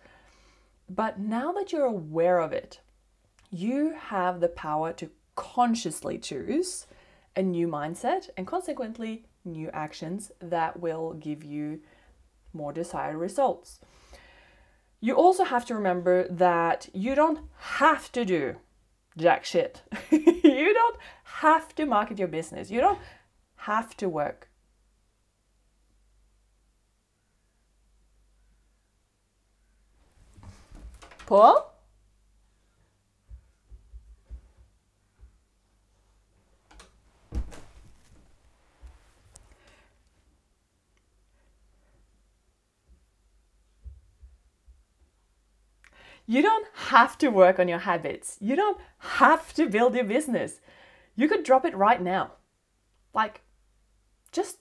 But 0.89 1.19
now 1.19 1.51
that 1.53 1.71
you're 1.71 1.85
aware 1.85 2.39
of 2.39 2.51
it, 2.51 2.81
you 3.49 3.93
have 3.93 4.39
the 4.39 4.49
power 4.49 4.93
to 4.93 5.09
consciously 5.35 6.17
choose 6.17 6.87
a 7.35 7.41
new 7.41 7.67
mindset 7.67 8.29
and 8.35 8.45
consequently 8.45 9.25
new 9.45 9.69
actions 9.69 10.31
that 10.39 10.79
will 10.79 11.13
give 11.13 11.43
you 11.43 11.79
more 12.53 12.73
desired 12.73 13.17
results. 13.17 13.79
You 15.01 15.15
also 15.15 15.43
have 15.43 15.65
to 15.65 15.75
remember 15.75 16.27
that 16.29 16.87
you 16.93 17.15
don't 17.15 17.39
have 17.57 18.11
to 18.11 18.23
do 18.23 18.57
jack 19.17 19.43
shit. 19.43 19.81
you 20.11 20.73
don't 20.73 20.97
have 21.23 21.73
to 21.75 21.85
market 21.85 22.19
your 22.19 22.27
business. 22.27 22.69
You 22.69 22.81
don't 22.81 22.99
have 23.55 23.97
to 23.97 24.07
work. 24.07 24.47
Paul? 31.25 31.70
You 46.25 46.41
don't 46.41 46.67
have 46.73 47.17
to 47.19 47.29
work 47.29 47.59
on 47.59 47.67
your 47.67 47.79
habits. 47.79 48.37
You 48.39 48.55
don't 48.55 48.79
have 48.99 49.53
to 49.55 49.67
build 49.67 49.95
your 49.95 50.03
business. 50.03 50.61
You 51.15 51.27
could 51.27 51.43
drop 51.43 51.65
it 51.65 51.75
right 51.75 52.01
now. 52.01 52.33
Like, 53.13 53.41
just 54.31 54.57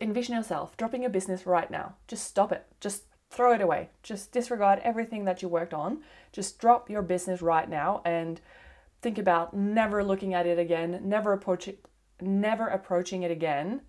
envision 0.00 0.36
yourself 0.36 0.76
dropping 0.76 1.02
your 1.02 1.10
business 1.10 1.46
right 1.46 1.70
now. 1.70 1.94
Just 2.06 2.26
stop 2.26 2.52
it. 2.52 2.66
Just 2.80 3.04
throw 3.30 3.52
it 3.52 3.60
away. 3.60 3.90
Just 4.02 4.32
disregard 4.32 4.80
everything 4.82 5.24
that 5.24 5.42
you 5.42 5.48
worked 5.48 5.74
on. 5.74 6.02
Just 6.32 6.58
drop 6.58 6.88
your 6.88 7.02
business 7.02 7.42
right 7.42 7.68
now 7.68 8.00
and 8.04 8.40
think 9.02 9.18
about 9.18 9.54
never 9.54 10.02
looking 10.04 10.34
at 10.34 10.46
it 10.46 10.58
again, 10.58 11.00
never 11.04 11.32
approaching 11.32 11.76
never 12.20 12.66
approaching 12.66 13.22
it 13.22 13.30
again. 13.30 13.82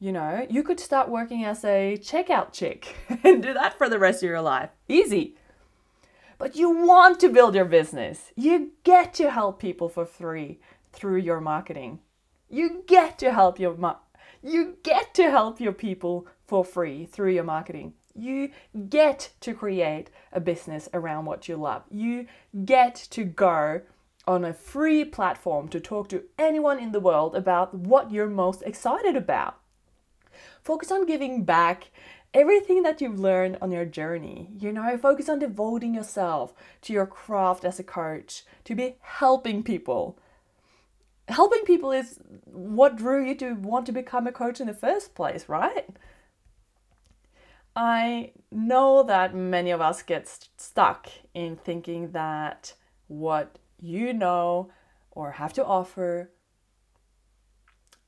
You 0.00 0.10
know, 0.10 0.44
you 0.50 0.64
could 0.64 0.80
start 0.80 1.08
working 1.08 1.44
as 1.44 1.64
a 1.64 1.96
checkout 2.00 2.52
chick 2.52 2.96
and 3.24 3.40
do 3.42 3.54
that 3.54 3.78
for 3.78 3.88
the 3.88 4.00
rest 4.00 4.22
of 4.22 4.28
your 4.28 4.40
life. 4.40 4.70
Easy 4.88 5.36
but 6.42 6.56
you 6.56 6.70
want 6.70 7.20
to 7.20 7.28
build 7.28 7.54
your 7.54 7.64
business. 7.64 8.32
You 8.34 8.72
get 8.82 9.14
to 9.14 9.30
help 9.30 9.60
people 9.60 9.88
for 9.88 10.04
free 10.04 10.58
through 10.92 11.18
your 11.18 11.40
marketing. 11.40 12.00
You 12.50 12.82
get 12.88 13.16
to 13.20 13.32
help 13.32 13.60
your 13.60 13.76
ma- 13.76 14.00
you 14.42 14.78
get 14.82 15.14
to 15.14 15.30
help 15.30 15.60
your 15.60 15.72
people 15.72 16.26
for 16.44 16.64
free 16.64 17.06
through 17.06 17.30
your 17.30 17.44
marketing. 17.44 17.94
You 18.16 18.50
get 18.88 19.30
to 19.42 19.54
create 19.54 20.10
a 20.32 20.40
business 20.40 20.88
around 20.92 21.26
what 21.26 21.46
you 21.46 21.54
love. 21.54 21.84
You 21.92 22.26
get 22.64 22.96
to 23.10 23.22
go 23.22 23.82
on 24.26 24.44
a 24.44 24.52
free 24.52 25.04
platform 25.04 25.68
to 25.68 25.78
talk 25.78 26.08
to 26.08 26.24
anyone 26.40 26.80
in 26.80 26.90
the 26.90 26.98
world 26.98 27.36
about 27.36 27.72
what 27.72 28.10
you're 28.10 28.26
most 28.28 28.62
excited 28.62 29.14
about. 29.14 29.60
Focus 30.60 30.90
on 30.90 31.06
giving 31.06 31.44
back 31.44 31.92
everything 32.34 32.82
that 32.82 33.00
you've 33.00 33.18
learned 33.18 33.58
on 33.60 33.70
your 33.70 33.84
journey. 33.84 34.50
You 34.58 34.72
know, 34.72 34.96
focus 34.98 35.28
on 35.28 35.38
devoting 35.38 35.94
yourself 35.94 36.54
to 36.82 36.92
your 36.92 37.06
craft 37.06 37.64
as 37.64 37.78
a 37.78 37.84
coach, 37.84 38.44
to 38.64 38.74
be 38.74 38.96
helping 39.00 39.62
people. 39.62 40.18
Helping 41.28 41.64
people 41.64 41.92
is 41.92 42.18
what 42.44 42.96
drew 42.96 43.24
you 43.24 43.34
to 43.36 43.52
want 43.52 43.86
to 43.86 43.92
become 43.92 44.26
a 44.26 44.32
coach 44.32 44.60
in 44.60 44.66
the 44.66 44.74
first 44.74 45.14
place, 45.14 45.48
right? 45.48 45.88
I 47.74 48.32
know 48.50 49.02
that 49.02 49.34
many 49.34 49.70
of 49.70 49.80
us 49.80 50.02
get 50.02 50.28
st- 50.28 50.50
stuck 50.58 51.08
in 51.32 51.56
thinking 51.56 52.12
that 52.12 52.74
what 53.08 53.58
you 53.80 54.12
know 54.12 54.70
or 55.10 55.32
have 55.32 55.52
to 55.54 55.64
offer. 55.64 56.30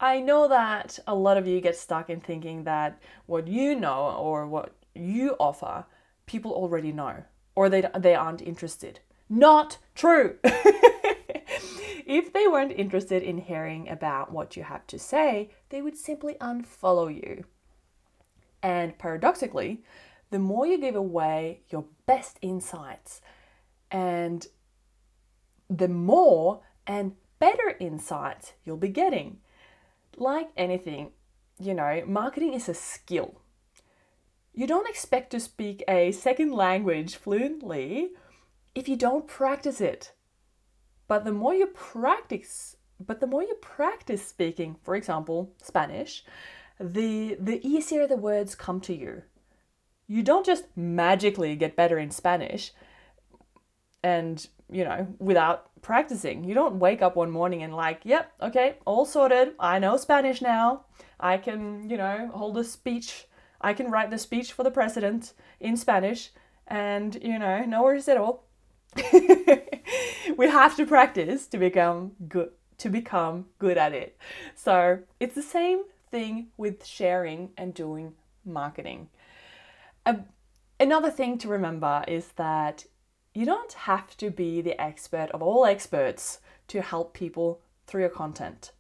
I 0.01 0.21
know 0.21 0.49
that 0.49 0.99
a 1.07 1.15
lot 1.15 1.37
of 1.37 1.47
you 1.47 1.61
get 1.61 1.77
stuck 1.77 2.11
in 2.11 2.21
thinking 2.21 2.65
that 2.65 3.01
what 3.27 3.47
you 3.49 3.75
know 3.75 4.17
or 4.19 4.47
what 4.47 4.75
you 4.95 5.37
offer, 5.39 5.87
people 6.27 6.53
already 6.53 6.93
know 6.93 7.25
or 7.55 7.69
they, 7.69 7.89
they 7.99 8.15
aren't 8.15 8.43
interested. 8.43 9.01
Not 9.29 9.79
true. 9.95 10.37
if 10.45 12.33
they 12.33 12.47
weren't 12.47 12.73
interested 12.73 13.23
in 13.23 13.39
hearing 13.39 13.89
about 13.89 14.33
what 14.33 14.57
you 14.57 14.63
have 14.65 14.87
to 14.89 14.99
say, 14.99 15.51
they 15.71 15.81
would 15.81 15.97
simply 15.97 16.35
unfollow 16.41 17.15
you. 17.15 17.45
And 18.63 18.99
paradoxically, 18.99 19.83
the 20.31 20.39
more 20.39 20.67
you 20.67 20.79
give 20.79 20.97
away 20.97 21.61
your 21.71 21.85
best 22.07 22.39
insights, 22.43 23.21
and 23.91 24.47
the 25.69 25.89
more 25.89 26.61
and 26.87 27.13
better 27.39 27.77
insights 27.79 28.55
you'll 28.65 28.77
be 28.77 28.89
getting. 28.89 29.39
Like 30.17 30.51
anything, 30.57 31.11
you 31.59 31.75
know, 31.75 32.03
marketing 32.07 32.55
is 32.55 32.69
a 32.69 32.75
skill. 32.75 33.41
You 34.53 34.67
don't 34.67 34.89
expect 34.89 35.31
to 35.31 35.41
speak 35.41 35.83
a 35.89 36.13
second 36.13 36.53
language 36.53 37.17
fluently 37.17 38.11
if 38.75 38.89
you 38.89 38.97
don't 38.97 39.27
practice 39.27 39.81
it. 39.81 40.13
But 41.09 41.25
the 41.25 41.33
more 41.33 41.55
you 41.55 41.67
practice, 41.67 42.77
but 43.05 43.21
the 43.21 43.27
more 43.27 43.43
you 43.43 43.57
practice 43.61 44.25
speaking, 44.25 44.77
for 44.83 44.95
example, 44.95 45.53
Spanish, 45.63 46.25
the 46.79 47.37
the 47.39 47.67
easier 47.67 48.07
the 48.07 48.17
words 48.17 48.55
come 48.55 48.81
to 48.83 48.95
you. 48.95 49.23
You 50.07 50.23
don't 50.23 50.47
just 50.47 50.65
magically 50.77 51.57
get 51.57 51.77
better 51.77 51.99
in 51.99 52.11
Spanish 52.11 52.73
and, 54.05 54.47
you 54.71 54.85
know, 54.85 55.09
without 55.19 55.71
practicing. 55.81 56.45
You 56.45 56.55
don't 56.55 56.79
wake 56.79 57.01
up 57.01 57.17
one 57.17 57.31
morning 57.31 57.63
and 57.63 57.75
like, 57.75 58.03
yep, 58.05 58.33
okay, 58.41 58.77
all 58.85 59.07
sorted. 59.07 59.55
I 59.59 59.79
know 59.79 59.97
Spanish 59.97 60.43
now. 60.43 60.85
I 61.19 61.39
can, 61.39 61.89
you 61.89 61.97
know, 61.97 62.31
hold 62.35 62.59
a 62.59 62.65
speech. 62.65 63.27
I 63.63 63.73
can 63.73 63.91
write 63.91 64.11
the 64.11 64.19
speech 64.19 64.53
for 64.53 64.63
the 64.63 64.71
president 64.71 65.33
in 65.59 65.79
Spanish 65.79 66.31
and, 66.69 67.19
you 67.23 67.39
know, 67.39 67.65
no 67.65 67.83
worries 67.83 68.07
at 68.09 68.19
all. 68.19 68.45
we 70.37 70.49
have 70.49 70.77
to 70.77 70.87
practice 70.87 71.47
to 71.49 71.59
become 71.59 72.13
good 72.29 72.51
to 72.77 72.91
become 72.91 73.47
good 73.61 73.79
at 73.79 73.93
it. 73.93 74.19
So, 74.57 74.99
it's 75.21 75.37
the 75.37 75.43
same 75.43 75.85
thing 76.11 76.49
with 76.57 76.85
sharing 76.85 77.51
and 77.57 77.73
doing 77.73 78.15
marketing. 78.45 79.09
Uh, 80.05 80.17
another 80.81 81.11
thing 81.11 81.39
to 81.39 81.49
remember 81.49 82.05
is 82.09 82.29
that 82.37 82.85
you 83.35 83.45
don't 83.45 83.73
have 83.73 84.17
to 84.17 84.31
be 84.31 84.61
the 84.61 84.81
expert 84.81 85.31
of 85.33 85.43
all 85.43 85.67
experts 85.67 86.39
to 86.69 86.81
help 86.81 87.13
people 87.13 87.61
through 87.87 88.03
your 88.03 88.11
content. 88.11 88.73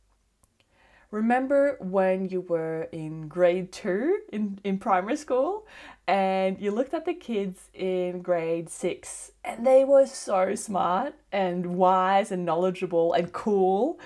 Remember 1.10 1.76
when 1.80 2.28
you 2.28 2.40
were 2.40 2.88
in 2.90 3.28
grade 3.28 3.70
two 3.70 4.20
in, 4.32 4.58
in 4.64 4.78
primary 4.78 5.16
school 5.16 5.66
and 6.08 6.58
you 6.60 6.70
looked 6.70 6.94
at 6.94 7.04
the 7.04 7.14
kids 7.14 7.68
in 7.72 8.22
grade 8.22 8.68
six 8.68 9.30
and 9.44 9.66
they 9.66 9.84
were 9.84 10.06
so 10.06 10.54
smart 10.54 11.14
and 11.30 11.76
wise 11.76 12.32
and 12.32 12.44
knowledgeable 12.44 13.12
and 13.12 13.32
cool? 13.32 14.00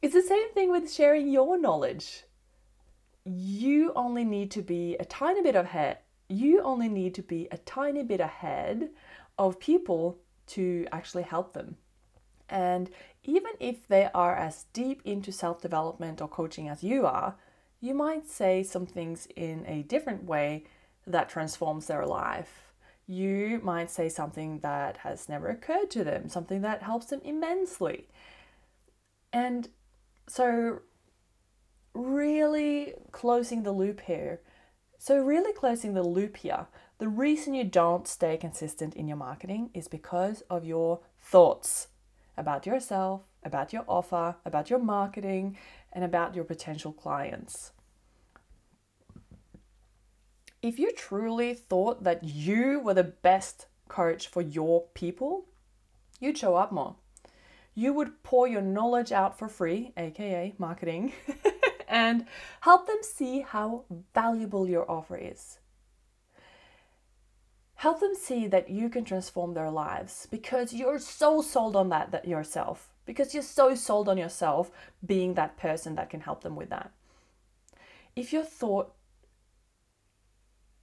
It's 0.00 0.14
the 0.14 0.22
same 0.22 0.52
thing 0.52 0.70
with 0.70 0.92
sharing 0.92 1.30
your 1.30 1.58
knowledge 1.58 2.24
you 3.24 3.92
only 3.94 4.24
need 4.24 4.50
to 4.52 4.62
be 4.62 4.96
a 4.98 5.04
tiny 5.04 5.42
bit 5.42 5.54
ahead. 5.54 5.98
You 6.28 6.62
only 6.62 6.88
need 6.88 7.14
to 7.14 7.22
be 7.22 7.48
a 7.50 7.58
tiny 7.58 8.02
bit 8.02 8.20
ahead 8.20 8.90
of 9.38 9.60
people 9.60 10.18
to 10.48 10.86
actually 10.92 11.22
help 11.22 11.52
them. 11.52 11.76
And 12.48 12.90
even 13.24 13.52
if 13.60 13.88
they 13.88 14.10
are 14.14 14.36
as 14.36 14.66
deep 14.72 15.00
into 15.04 15.32
self 15.32 15.60
development 15.62 16.20
or 16.20 16.28
coaching 16.28 16.68
as 16.68 16.82
you 16.82 17.06
are, 17.06 17.36
you 17.80 17.94
might 17.94 18.28
say 18.28 18.62
some 18.62 18.86
things 18.86 19.26
in 19.34 19.64
a 19.66 19.82
different 19.82 20.24
way 20.24 20.64
that 21.06 21.28
transforms 21.28 21.86
their 21.86 22.06
life. 22.06 22.72
You 23.06 23.60
might 23.62 23.90
say 23.90 24.08
something 24.08 24.60
that 24.60 24.98
has 24.98 25.28
never 25.28 25.48
occurred 25.48 25.90
to 25.90 26.04
them, 26.04 26.28
something 26.28 26.62
that 26.62 26.82
helps 26.82 27.06
them 27.06 27.20
immensely. 27.24 28.08
And 29.32 29.68
so 30.28 30.80
really 31.94 32.94
closing 33.10 33.62
the 33.62 33.72
loop 33.72 34.00
here. 34.02 34.40
So, 35.04 35.18
really 35.18 35.52
closing 35.52 35.94
the 35.94 36.04
loop 36.04 36.36
here, 36.36 36.68
the 36.98 37.08
reason 37.08 37.54
you 37.54 37.64
don't 37.64 38.06
stay 38.06 38.36
consistent 38.36 38.94
in 38.94 39.08
your 39.08 39.16
marketing 39.16 39.70
is 39.74 39.88
because 39.88 40.42
of 40.42 40.64
your 40.64 41.00
thoughts 41.20 41.88
about 42.36 42.66
yourself, 42.66 43.22
about 43.42 43.72
your 43.72 43.82
offer, 43.88 44.36
about 44.44 44.70
your 44.70 44.78
marketing, 44.78 45.58
and 45.92 46.04
about 46.04 46.36
your 46.36 46.44
potential 46.44 46.92
clients. 46.92 47.72
If 50.62 50.78
you 50.78 50.92
truly 50.92 51.52
thought 51.52 52.04
that 52.04 52.22
you 52.22 52.78
were 52.78 52.94
the 52.94 53.02
best 53.02 53.66
coach 53.88 54.28
for 54.28 54.40
your 54.40 54.84
people, 54.94 55.46
you'd 56.20 56.38
show 56.38 56.54
up 56.54 56.70
more. 56.70 56.94
You 57.74 57.92
would 57.92 58.22
pour 58.22 58.46
your 58.46 58.62
knowledge 58.62 59.10
out 59.10 59.36
for 59.36 59.48
free, 59.48 59.94
aka 59.96 60.54
marketing, 60.58 61.12
and 61.92 62.24
help 62.62 62.86
them 62.86 63.02
see 63.02 63.42
how 63.42 63.84
valuable 64.14 64.66
your 64.66 64.90
offer 64.90 65.14
is. 65.14 65.58
Help 67.74 68.00
them 68.00 68.14
see 68.14 68.46
that 68.46 68.70
you 68.70 68.88
can 68.88 69.04
transform 69.04 69.52
their 69.52 69.70
lives 69.70 70.26
because 70.30 70.72
you're 70.72 70.98
so 70.98 71.42
sold 71.42 71.76
on 71.76 71.90
that, 71.90 72.10
that 72.10 72.26
yourself, 72.26 72.94
because 73.04 73.34
you're 73.34 73.42
so 73.42 73.74
sold 73.74 74.08
on 74.08 74.16
yourself 74.16 74.70
being 75.04 75.34
that 75.34 75.58
person 75.58 75.94
that 75.96 76.08
can 76.08 76.20
help 76.20 76.42
them 76.42 76.56
with 76.56 76.70
that. 76.70 76.92
If 78.16 78.32
you 78.32 78.42
thought 78.42 78.94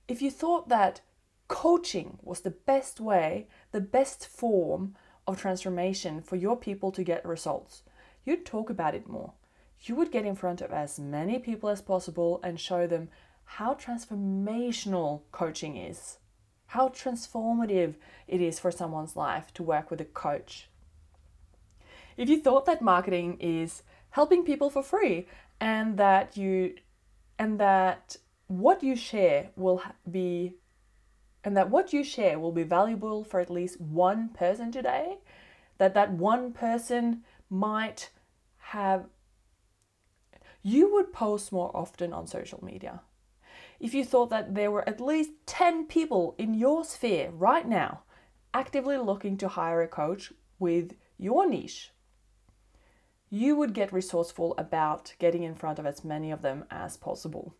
if 0.07 0.21
you 0.21 0.31
thought 0.31 0.69
that 0.69 1.01
coaching 1.47 2.17
was 2.23 2.41
the 2.41 2.49
best 2.51 2.99
way, 2.99 3.47
the 3.71 3.81
best 3.81 4.27
form 4.27 4.95
of 5.27 5.39
transformation 5.39 6.21
for 6.21 6.35
your 6.35 6.57
people 6.57 6.91
to 6.91 7.03
get 7.03 7.25
results, 7.25 7.83
you'd 8.25 8.45
talk 8.45 8.69
about 8.69 8.95
it 8.95 9.07
more 9.07 9.33
you 9.81 9.95
would 9.95 10.11
get 10.11 10.25
in 10.25 10.35
front 10.35 10.61
of 10.61 10.71
as 10.71 10.99
many 10.99 11.39
people 11.39 11.69
as 11.69 11.81
possible 11.81 12.39
and 12.43 12.59
show 12.59 12.87
them 12.87 13.09
how 13.45 13.73
transformational 13.73 15.21
coaching 15.31 15.77
is, 15.77 16.17
how 16.67 16.89
transformative 16.89 17.95
it 18.27 18.41
is 18.41 18.59
for 18.59 18.71
someone's 18.71 19.15
life 19.15 19.53
to 19.53 19.63
work 19.63 19.89
with 19.89 20.01
a 20.01 20.05
coach. 20.05 20.69
If 22.17 22.29
you 22.29 22.39
thought 22.41 22.65
that 22.65 22.81
marketing 22.81 23.37
is 23.39 23.83
helping 24.11 24.43
people 24.43 24.69
for 24.69 24.83
free 24.83 25.27
and 25.59 25.97
that 25.97 26.35
you 26.35 26.75
and 27.37 27.59
that 27.59 28.17
what 28.47 28.83
you 28.83 28.95
share 28.95 29.49
will 29.55 29.81
be 30.09 30.55
and 31.43 31.55
that 31.55 31.69
what 31.69 31.93
you 31.93 32.03
share 32.03 32.37
will 32.37 32.51
be 32.51 32.63
valuable 32.63 33.23
for 33.23 33.39
at 33.39 33.49
least 33.49 33.79
one 33.79 34.29
person 34.29 34.71
today 34.71 35.19
that 35.77 35.93
that 35.93 36.11
one 36.11 36.51
person 36.51 37.23
might 37.49 38.09
have 38.57 39.05
you 40.61 40.91
would 40.93 41.13
post 41.13 41.51
more 41.51 41.71
often 41.75 42.13
on 42.13 42.27
social 42.27 42.63
media. 42.63 43.01
If 43.79 43.93
you 43.93 44.03
thought 44.03 44.29
that 44.29 44.55
there 44.55 44.71
were 44.71 44.87
at 44.87 44.99
least 44.99 45.31
10 45.45 45.85
people 45.85 46.35
in 46.37 46.53
your 46.53 46.83
sphere 46.83 47.29
right 47.31 47.67
now 47.67 48.01
actively 48.53 48.97
looking 48.97 49.37
to 49.37 49.47
hire 49.47 49.81
a 49.81 49.87
coach 49.87 50.33
with 50.57 50.95
your 51.17 51.47
niche, 51.47 51.91
you 53.29 53.55
would 53.55 53.73
get 53.73 53.93
resourceful 53.93 54.55
about 54.57 55.13
getting 55.19 55.43
in 55.43 55.55
front 55.55 55.79
of 55.79 55.85
as 55.85 56.03
many 56.03 56.31
of 56.31 56.41
them 56.41 56.65
as 56.71 56.97
possible 56.97 57.55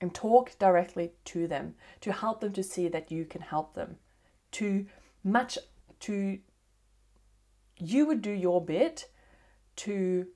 and 0.00 0.14
talk 0.14 0.58
directly 0.58 1.12
to 1.24 1.48
them 1.48 1.74
to 2.00 2.12
help 2.12 2.40
them 2.40 2.52
to 2.52 2.62
see 2.62 2.88
that 2.88 3.10
you 3.10 3.24
can 3.24 3.40
help 3.40 3.74
them 3.74 3.96
to 4.52 4.86
match 5.24 5.58
to 6.00 6.38
you 7.78 8.06
would 8.06 8.22
do 8.22 8.30
your 8.30 8.64
bit 8.64 9.08
to 9.76 10.26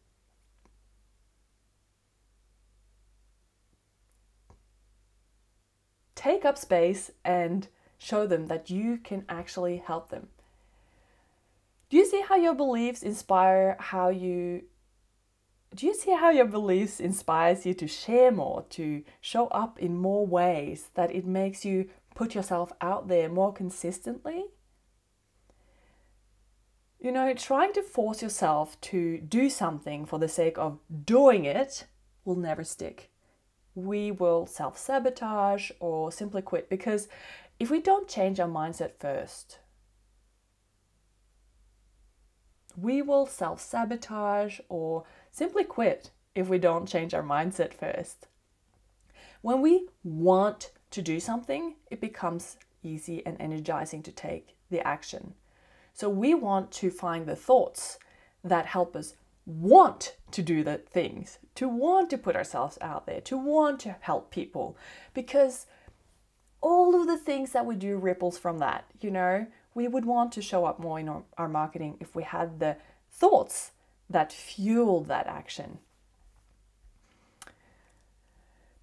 take 6.18 6.44
up 6.44 6.58
space 6.58 7.10
and 7.24 7.68
show 7.96 8.26
them 8.26 8.46
that 8.48 8.70
you 8.70 8.98
can 8.98 9.24
actually 9.28 9.76
help 9.76 10.10
them. 10.10 10.28
Do 11.90 11.96
you 11.96 12.04
see 12.04 12.22
how 12.28 12.36
your 12.36 12.54
beliefs 12.54 13.02
inspire 13.02 13.76
how 13.78 14.08
you 14.08 14.64
do 15.74 15.86
you 15.86 15.94
see 15.94 16.12
how 16.12 16.30
your 16.30 16.46
beliefs 16.46 16.98
inspires 16.98 17.66
you 17.66 17.74
to 17.74 17.86
share 17.86 18.30
more, 18.32 18.64
to 18.70 19.04
show 19.20 19.48
up 19.48 19.78
in 19.78 19.98
more 19.98 20.26
ways 20.26 20.88
that 20.94 21.14
it 21.14 21.26
makes 21.26 21.62
you 21.62 21.90
put 22.14 22.34
yourself 22.34 22.72
out 22.80 23.08
there 23.08 23.28
more 23.28 23.52
consistently? 23.52 24.46
you 27.00 27.12
know, 27.12 27.32
trying 27.32 27.72
to 27.72 27.82
force 27.82 28.22
yourself 28.22 28.80
to 28.80 29.18
do 29.18 29.48
something 29.48 30.04
for 30.04 30.18
the 30.18 30.28
sake 30.28 30.58
of 30.58 30.78
doing 31.04 31.44
it 31.44 31.86
will 32.24 32.36
never 32.36 32.64
stick. 32.64 33.10
We 33.84 34.10
will 34.10 34.44
self 34.46 34.76
sabotage 34.76 35.70
or 35.78 36.10
simply 36.10 36.42
quit 36.42 36.68
because 36.68 37.06
if 37.60 37.70
we 37.70 37.80
don't 37.80 38.08
change 38.08 38.40
our 38.40 38.48
mindset 38.48 38.92
first, 38.98 39.58
we 42.76 43.02
will 43.02 43.24
self 43.24 43.60
sabotage 43.60 44.58
or 44.68 45.04
simply 45.30 45.62
quit 45.62 46.10
if 46.34 46.48
we 46.48 46.58
don't 46.58 46.88
change 46.88 47.14
our 47.14 47.22
mindset 47.22 47.72
first. 47.72 48.26
When 49.42 49.60
we 49.60 49.88
want 50.02 50.72
to 50.90 51.00
do 51.00 51.20
something, 51.20 51.76
it 51.88 52.00
becomes 52.00 52.56
easy 52.82 53.24
and 53.24 53.36
energizing 53.40 54.02
to 54.02 54.12
take 54.12 54.56
the 54.70 54.84
action. 54.84 55.34
So 55.92 56.08
we 56.08 56.34
want 56.34 56.72
to 56.72 56.90
find 56.90 57.26
the 57.26 57.36
thoughts 57.36 57.98
that 58.42 58.66
help 58.66 58.96
us 58.96 59.14
want 59.48 60.14
to 60.30 60.42
do 60.42 60.62
the 60.62 60.76
things, 60.76 61.38
to 61.54 61.66
want 61.68 62.10
to 62.10 62.18
put 62.18 62.36
ourselves 62.36 62.76
out 62.82 63.06
there, 63.06 63.22
to 63.22 63.36
want 63.38 63.80
to 63.80 63.96
help 64.00 64.30
people, 64.30 64.76
because 65.14 65.66
all 66.60 67.00
of 67.00 67.06
the 67.06 67.16
things 67.16 67.52
that 67.52 67.64
we 67.64 67.74
do 67.74 67.96
ripples 67.96 68.36
from 68.36 68.58
that. 68.58 68.84
You 69.00 69.10
know, 69.10 69.46
we 69.74 69.88
would 69.88 70.04
want 70.04 70.32
to 70.32 70.42
show 70.42 70.64
up 70.64 70.78
more 70.78 71.00
in 71.00 71.08
our, 71.08 71.22
our 71.38 71.48
marketing 71.48 71.96
if 72.00 72.14
we 72.14 72.24
had 72.24 72.60
the 72.60 72.76
thoughts 73.10 73.72
that 74.10 74.32
fuel 74.32 75.02
that 75.04 75.26
action. 75.26 75.78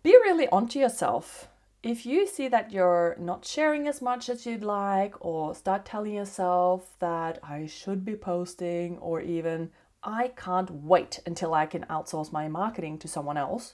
Be 0.04 0.12
really 0.12 0.48
onto 0.50 0.80
yourself 0.80 1.48
if 1.84 2.06
you 2.06 2.26
see 2.26 2.48
that 2.48 2.72
you're 2.72 3.16
not 3.20 3.46
sharing 3.46 3.88
as 3.88 4.02
much 4.02 4.30
as 4.30 4.46
you'd 4.48 4.64
like, 4.64 5.14
or 5.24 5.54
start 5.54 5.86
telling 5.86 6.14
yourself 6.14 6.96
that 6.98 7.38
I 7.44 7.68
should 7.68 8.04
be 8.04 8.16
posting, 8.16 8.98
or 8.98 9.22
even 9.22 9.70
I 10.06 10.34
can't 10.36 10.70
wait 10.70 11.20
until 11.26 11.56
I 11.56 11.66
can 11.66 11.84
outsource 11.90 12.32
my 12.32 12.48
marketing 12.48 13.00
to 13.00 13.08
someone 13.08 13.38
else, 13.38 13.74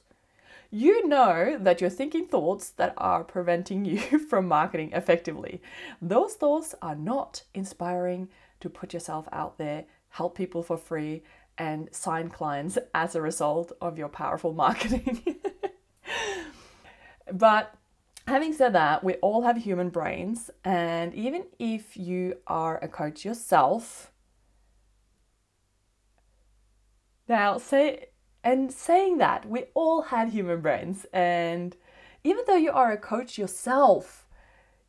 you 0.72 1.06
know 1.06 1.58
that 1.60 1.82
you're 1.82 1.90
thinking 1.90 2.26
thoughts 2.26 2.70
that 2.70 2.94
are 2.98 3.26
preventing 3.26 3.84
you 3.86 4.00
from 4.00 4.48
marketing 4.48 4.92
effectively. 4.94 5.62
Those 6.02 6.34
thoughts 6.36 6.74
are 6.82 6.96
not 6.96 7.44
inspiring 7.54 8.30
to 8.62 8.70
put 8.70 8.94
yourself 8.94 9.28
out 9.34 9.58
there, 9.58 9.86
help 10.10 10.36
people 10.38 10.64
for 10.64 10.78
free, 10.78 11.24
and 11.58 11.94
sign 11.94 12.30
clients 12.30 12.78
as 12.94 13.14
a 13.14 13.22
result 13.22 13.74
of 13.82 13.98
your 13.98 14.08
powerful 14.08 14.54
marketing. 14.66 15.36
but 17.34 17.76
having 18.26 18.54
said 18.54 18.74
that, 18.74 19.04
we 19.04 19.16
all 19.16 19.42
have 19.42 19.58
human 19.58 19.90
brains, 19.90 20.50
and 20.64 21.14
even 21.14 21.44
if 21.60 21.98
you 21.98 22.38
are 22.48 22.80
a 22.82 22.88
coach 22.88 23.26
yourself, 23.26 24.11
now 27.32 27.58
say 27.58 28.08
and 28.44 28.72
saying 28.72 29.18
that 29.18 29.48
we 29.48 29.66
all 29.74 30.04
have 30.04 30.32
human 30.32 30.62
brains, 30.62 31.06
and 31.14 31.76
even 32.24 32.44
though 32.46 32.56
you 32.56 32.72
are 32.72 32.92
a 32.92 32.98
coach 32.98 33.38
yourself, 33.38 34.28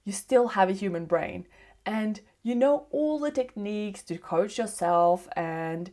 you 0.04 0.12
still 0.12 0.48
have 0.48 0.68
a 0.68 0.72
human 0.74 1.06
brain, 1.06 1.46
and 1.86 2.20
you 2.42 2.54
know 2.54 2.86
all 2.90 3.18
the 3.18 3.30
techniques 3.30 4.02
to 4.02 4.18
coach 4.18 4.58
yourself 4.58 5.28
and 5.36 5.90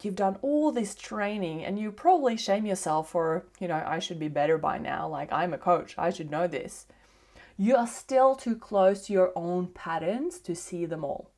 you've 0.00 0.14
done 0.14 0.38
all 0.42 0.70
this 0.72 0.94
training 0.94 1.64
and 1.64 1.78
you 1.78 1.90
probably 1.90 2.36
shame 2.36 2.64
yourself 2.64 3.10
for, 3.10 3.46
you 3.58 3.68
know, 3.68 3.82
I 3.84 3.98
should 3.98 4.18
be 4.18 4.28
better 4.28 4.56
by 4.56 4.78
now. 4.78 5.08
Like, 5.08 5.32
I'm 5.32 5.52
a 5.52 5.58
coach, 5.58 5.94
I 5.98 6.10
should 6.10 6.30
know 6.30 6.46
this. 6.46 6.86
You 7.56 7.76
are 7.76 7.86
still 7.86 8.36
too 8.36 8.56
close 8.56 9.06
to 9.06 9.12
your 9.12 9.32
own 9.34 9.66
patterns 9.68 10.38
to 10.40 10.54
see 10.54 10.86
them 10.86 11.04
all. 11.04 11.30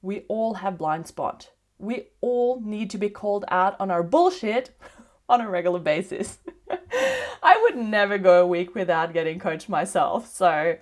We 0.00 0.24
all 0.28 0.54
have 0.54 0.78
blind 0.78 1.08
spot. 1.08 1.50
We 1.82 2.04
all 2.20 2.60
need 2.60 2.90
to 2.90 2.98
be 2.98 3.10
called 3.10 3.44
out 3.48 3.74
on 3.80 3.90
our 3.90 4.04
bullshit 4.04 4.70
on 5.28 5.40
a 5.40 5.50
regular 5.50 5.80
basis. 5.80 6.38
I 7.42 7.58
would 7.60 7.76
never 7.76 8.18
go 8.18 8.42
a 8.42 8.46
week 8.46 8.76
without 8.76 9.12
getting 9.12 9.40
coached 9.40 9.68
myself. 9.68 10.32
So 10.32 10.76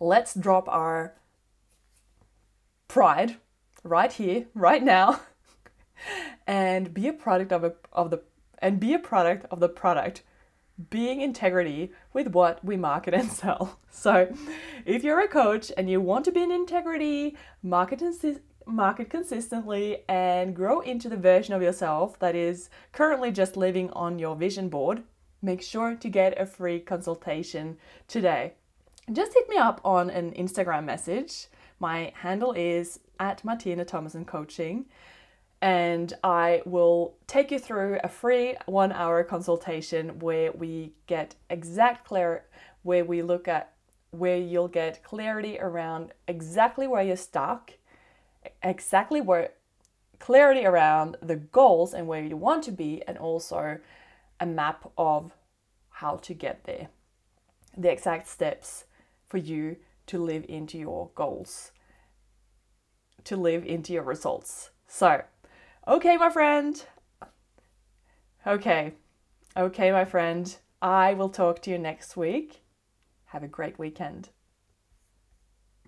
let's 0.00 0.32
drop 0.34 0.68
our 0.68 1.14
pride 2.88 3.36
right 3.84 4.10
here, 4.10 4.46
right 4.54 4.82
now, 4.82 5.20
and 6.46 6.94
be 6.94 7.06
a 7.06 7.12
product 7.12 7.52
of, 7.52 7.64
a, 7.64 7.74
of 7.92 8.10
the 8.10 8.22
and 8.58 8.80
be 8.80 8.94
a 8.94 8.98
product 8.98 9.44
of 9.50 9.60
the 9.60 9.68
product 9.68 10.22
being 10.88 11.20
integrity 11.20 11.92
with 12.14 12.28
what 12.28 12.64
we 12.64 12.76
market 12.76 13.12
and 13.12 13.30
sell. 13.30 13.78
So, 13.90 14.34
if 14.86 15.04
you're 15.04 15.20
a 15.20 15.28
coach 15.28 15.70
and 15.76 15.90
you 15.90 16.00
want 16.00 16.24
to 16.24 16.32
be 16.32 16.42
in 16.42 16.50
integrity, 16.50 17.36
market 17.62 18.00
market 18.70 19.10
consistently 19.10 20.04
and 20.08 20.54
grow 20.54 20.80
into 20.80 21.08
the 21.08 21.16
version 21.16 21.54
of 21.54 21.62
yourself 21.62 22.18
that 22.18 22.34
is 22.34 22.70
currently 22.92 23.30
just 23.30 23.56
living 23.56 23.90
on 23.90 24.18
your 24.18 24.36
vision 24.36 24.68
board, 24.68 25.02
make 25.42 25.62
sure 25.62 25.94
to 25.94 26.08
get 26.08 26.40
a 26.40 26.46
free 26.46 26.80
consultation 26.80 27.76
today. 28.08 28.54
Just 29.12 29.34
hit 29.34 29.48
me 29.48 29.56
up 29.56 29.80
on 29.84 30.10
an 30.10 30.32
Instagram 30.32 30.84
message. 30.84 31.46
My 31.78 32.12
handle 32.16 32.52
is 32.52 33.00
at 33.18 33.44
Martine 33.44 33.78
Thomassen 33.78 34.26
Coaching 34.26 34.86
and 35.62 36.12
I 36.24 36.62
will 36.64 37.14
take 37.26 37.50
you 37.50 37.58
through 37.58 37.98
a 38.02 38.08
free 38.08 38.56
one 38.66 38.92
hour 38.92 39.22
consultation 39.24 40.18
where 40.20 40.52
we 40.52 40.92
get 41.06 41.34
exact 41.50 42.06
clear, 42.06 42.44
where 42.82 43.04
we 43.04 43.22
look 43.22 43.46
at 43.46 43.72
where 44.10 44.38
you'll 44.38 44.68
get 44.68 45.04
clarity 45.04 45.58
around 45.60 46.12
exactly 46.26 46.86
where 46.86 47.02
you're 47.02 47.16
stuck, 47.16 47.72
exactly 48.62 49.20
where 49.20 49.52
clarity 50.18 50.64
around 50.64 51.16
the 51.22 51.36
goals 51.36 51.94
and 51.94 52.06
where 52.06 52.22
you 52.22 52.36
want 52.36 52.64
to 52.64 52.72
be, 52.72 53.02
and 53.06 53.16
also 53.18 53.78
a 54.38 54.46
map 54.46 54.90
of 54.96 55.32
how 55.90 56.16
to 56.16 56.34
get 56.34 56.64
there. 56.64 56.88
The 57.76 57.90
exact 57.90 58.28
steps 58.28 58.84
for 59.26 59.38
you 59.38 59.76
to 60.06 60.18
live 60.18 60.44
into 60.48 60.78
your 60.78 61.10
goals, 61.14 61.72
to 63.24 63.36
live 63.36 63.64
into 63.64 63.92
your 63.92 64.02
results. 64.02 64.70
So, 64.86 65.22
Okay, 65.88 66.16
my 66.16 66.30
friend. 66.30 66.84
Okay. 68.46 68.92
Okay, 69.56 69.90
my 69.90 70.04
friend. 70.04 70.56
I 70.80 71.14
will 71.14 71.30
talk 71.30 71.62
to 71.62 71.70
you 71.70 71.78
next 71.78 72.16
week. 72.16 72.62
Have 73.26 73.42
a 73.42 73.48
great 73.48 73.78
weekend. 73.78 74.28